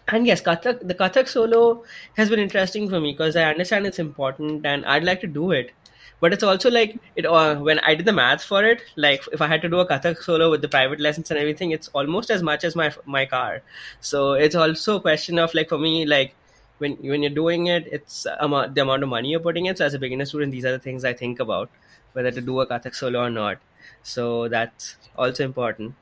[0.10, 1.84] And yes, Kathak, the Kathak solo
[2.16, 5.52] has been interesting for me because I understand it's important and I'd like to do
[5.52, 5.72] it
[6.20, 9.42] but it's also like it uh, when i did the math for it like if
[9.42, 12.30] i had to do a kathak solo with the private lessons and everything it's almost
[12.30, 13.62] as much as my my car.
[14.00, 16.34] So it's also a question of like for me like
[16.80, 19.76] when when you're doing it it's um, the amount of money you're putting in.
[19.76, 21.70] So as a beginner student these are the things i think about
[22.14, 23.60] whether to do a kathak solo or not.
[24.04, 25.96] So that's also important.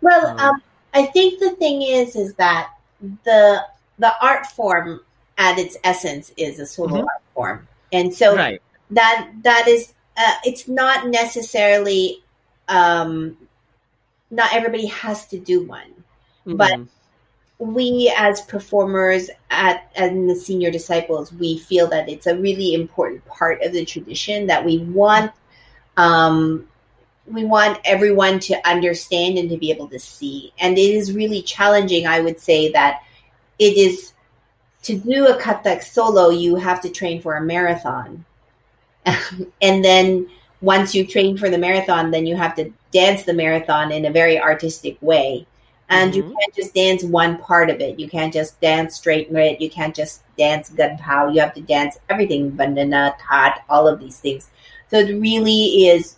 [0.00, 0.62] Well um, um,
[0.94, 2.74] i think the thing is is that
[3.24, 3.64] the
[3.98, 5.00] the art form
[5.38, 7.08] at its essence is a solo mm-hmm.
[7.08, 7.68] art form.
[7.92, 12.22] And so right that that is uh, it's not necessarily
[12.68, 13.36] um,
[14.30, 15.90] not everybody has to do one,
[16.46, 16.56] mm-hmm.
[16.56, 16.80] but
[17.58, 23.24] we as performers at and the senior disciples we feel that it's a really important
[23.26, 25.30] part of the tradition that we want
[25.98, 26.66] um,
[27.26, 30.52] we want everyone to understand and to be able to see.
[30.58, 33.02] And it is really challenging i would say that
[33.58, 34.14] it is
[34.82, 38.24] to do a kathak solo you have to train for a marathon
[39.62, 40.28] and then
[40.60, 44.10] once you train for the marathon, then you have to dance the marathon in a
[44.10, 45.46] very artistic way.
[45.88, 46.28] And mm-hmm.
[46.28, 47.98] you can't just dance one part of it.
[47.98, 49.60] You can't just dance straight red.
[49.60, 51.28] You can't just dance gun pow.
[51.28, 54.50] You have to dance everything, bandana, tat, all of these things.
[54.90, 56.16] So it really is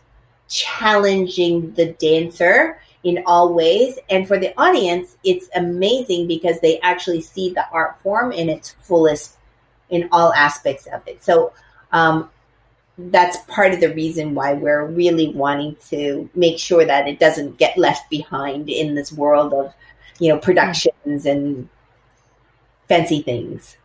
[0.49, 3.99] challenging the dancer in all ways.
[4.11, 8.77] And for the audience, it's amazing because they actually see the art form in its
[8.83, 9.39] fullest
[9.91, 11.23] in all aspects of it.
[11.25, 11.53] So
[11.93, 12.31] um,
[12.99, 17.57] that's part of the reason why we're really wanting to make sure that it doesn't
[17.57, 19.73] get left behind in this world of
[20.19, 21.69] you know productions and
[22.89, 23.77] fancy things.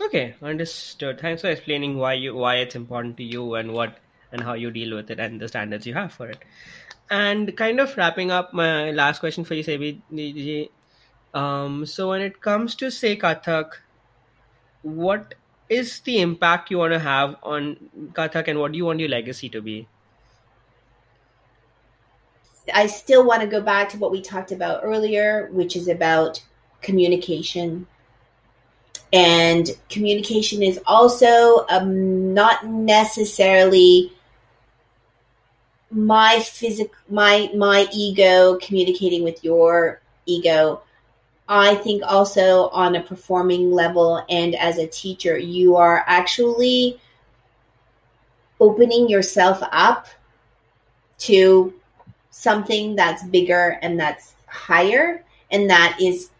[0.00, 1.20] Okay understood.
[1.20, 3.98] Thanks for explaining why you why it's important to you and what
[4.32, 6.42] and how you deal with it and the standards you have for it.
[7.10, 10.70] And kind of wrapping up my last question for you Seibi,
[11.34, 13.72] um, so when it comes to say kathak
[14.82, 15.34] what
[15.72, 17.76] is the impact you want to have on
[18.12, 19.88] Kathak and what do you want your legacy to be?
[22.72, 26.42] I still want to go back to what we talked about earlier, which is about
[26.82, 27.86] communication.
[29.12, 34.12] And communication is also um, not necessarily
[35.90, 40.80] my physic my my ego communicating with your ego
[41.48, 47.00] I think also on a performing level and as a teacher, you are actually
[48.60, 50.06] opening yourself up
[51.18, 51.74] to
[52.30, 56.30] something that's bigger and that's higher and that is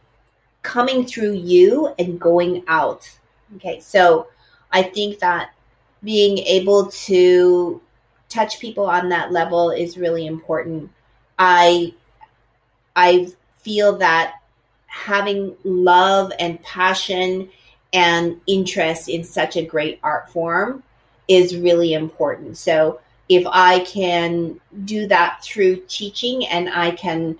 [0.62, 3.10] coming through you and going out.
[3.56, 4.28] Okay, so
[4.70, 5.52] I think that
[6.02, 7.80] being able to
[8.28, 10.90] touch people on that level is really important.
[11.38, 11.94] I
[12.96, 14.41] I feel that
[14.92, 17.48] having love and passion
[17.94, 20.82] and interest in such a great art form
[21.28, 22.58] is really important.
[22.58, 27.38] So if I can do that through teaching and I can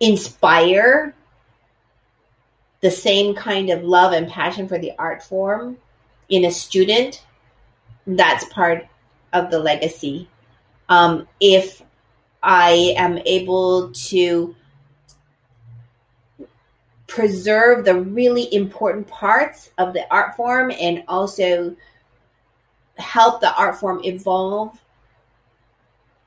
[0.00, 1.14] inspire
[2.80, 5.78] the same kind of love and passion for the art form
[6.28, 7.24] in a student,
[8.04, 8.84] that's part
[9.32, 10.28] of the legacy.
[10.88, 11.82] Um, if
[12.42, 14.56] I am able to
[17.12, 21.76] preserve the really important parts of the art form and also
[22.96, 24.80] help the art form evolve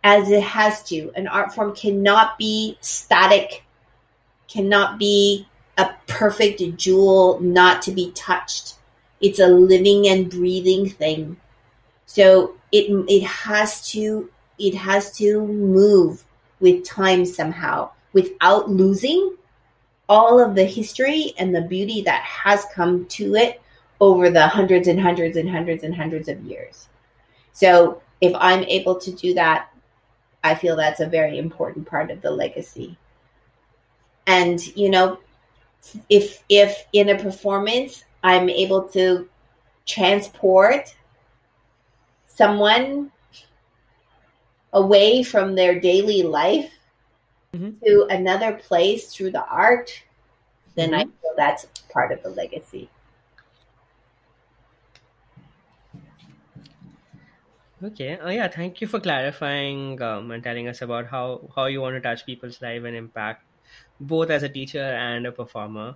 [0.03, 1.11] as it has to.
[1.15, 3.63] An art form cannot be static,
[4.47, 5.47] cannot be
[5.79, 8.75] a perfect jewel not to be touched.
[9.21, 11.37] It's a living and breathing thing.
[12.05, 14.29] So it it has to
[14.59, 16.23] it has to move
[16.59, 19.35] with time somehow without losing
[20.07, 23.61] all of the history and the beauty that has come to it
[23.99, 26.89] over the hundreds and hundreds and hundreds and hundreds of years.
[27.53, 29.69] So if I'm able to do that,
[30.43, 32.97] I feel that's a very important part of the legacy.
[34.27, 35.19] And you know,
[36.09, 39.29] if if in a performance I'm able to
[39.85, 40.95] transport
[42.27, 43.11] someone
[44.73, 46.71] away from their daily life
[47.55, 47.85] mm-hmm.
[47.85, 50.03] to another place through the art,
[50.75, 50.99] then mm-hmm.
[50.99, 52.89] I feel that's part of the legacy.
[57.83, 58.17] Okay.
[58.21, 58.47] Oh, yeah.
[58.47, 62.25] Thank you for clarifying um, and telling us about how how you want to touch
[62.25, 63.43] people's life and impact
[63.99, 65.95] both as a teacher and a performer.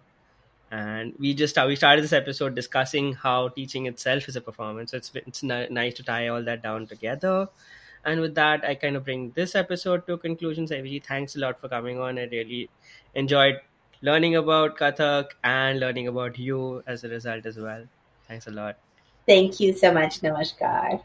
[0.72, 4.92] And we just we started this episode discussing how teaching itself is a performance.
[4.92, 7.48] So it's it's ni- nice to tie all that down together.
[8.06, 10.66] And with that, I kind of bring this episode to a conclusion.
[10.66, 12.18] Seibiji, thanks a lot for coming on.
[12.18, 12.70] I really
[13.14, 13.60] enjoyed
[14.02, 17.84] learning about Kathak and learning about you as a result as well.
[18.28, 18.78] Thanks a lot.
[19.28, 20.22] Thank you so much.
[20.22, 21.02] Namaskar.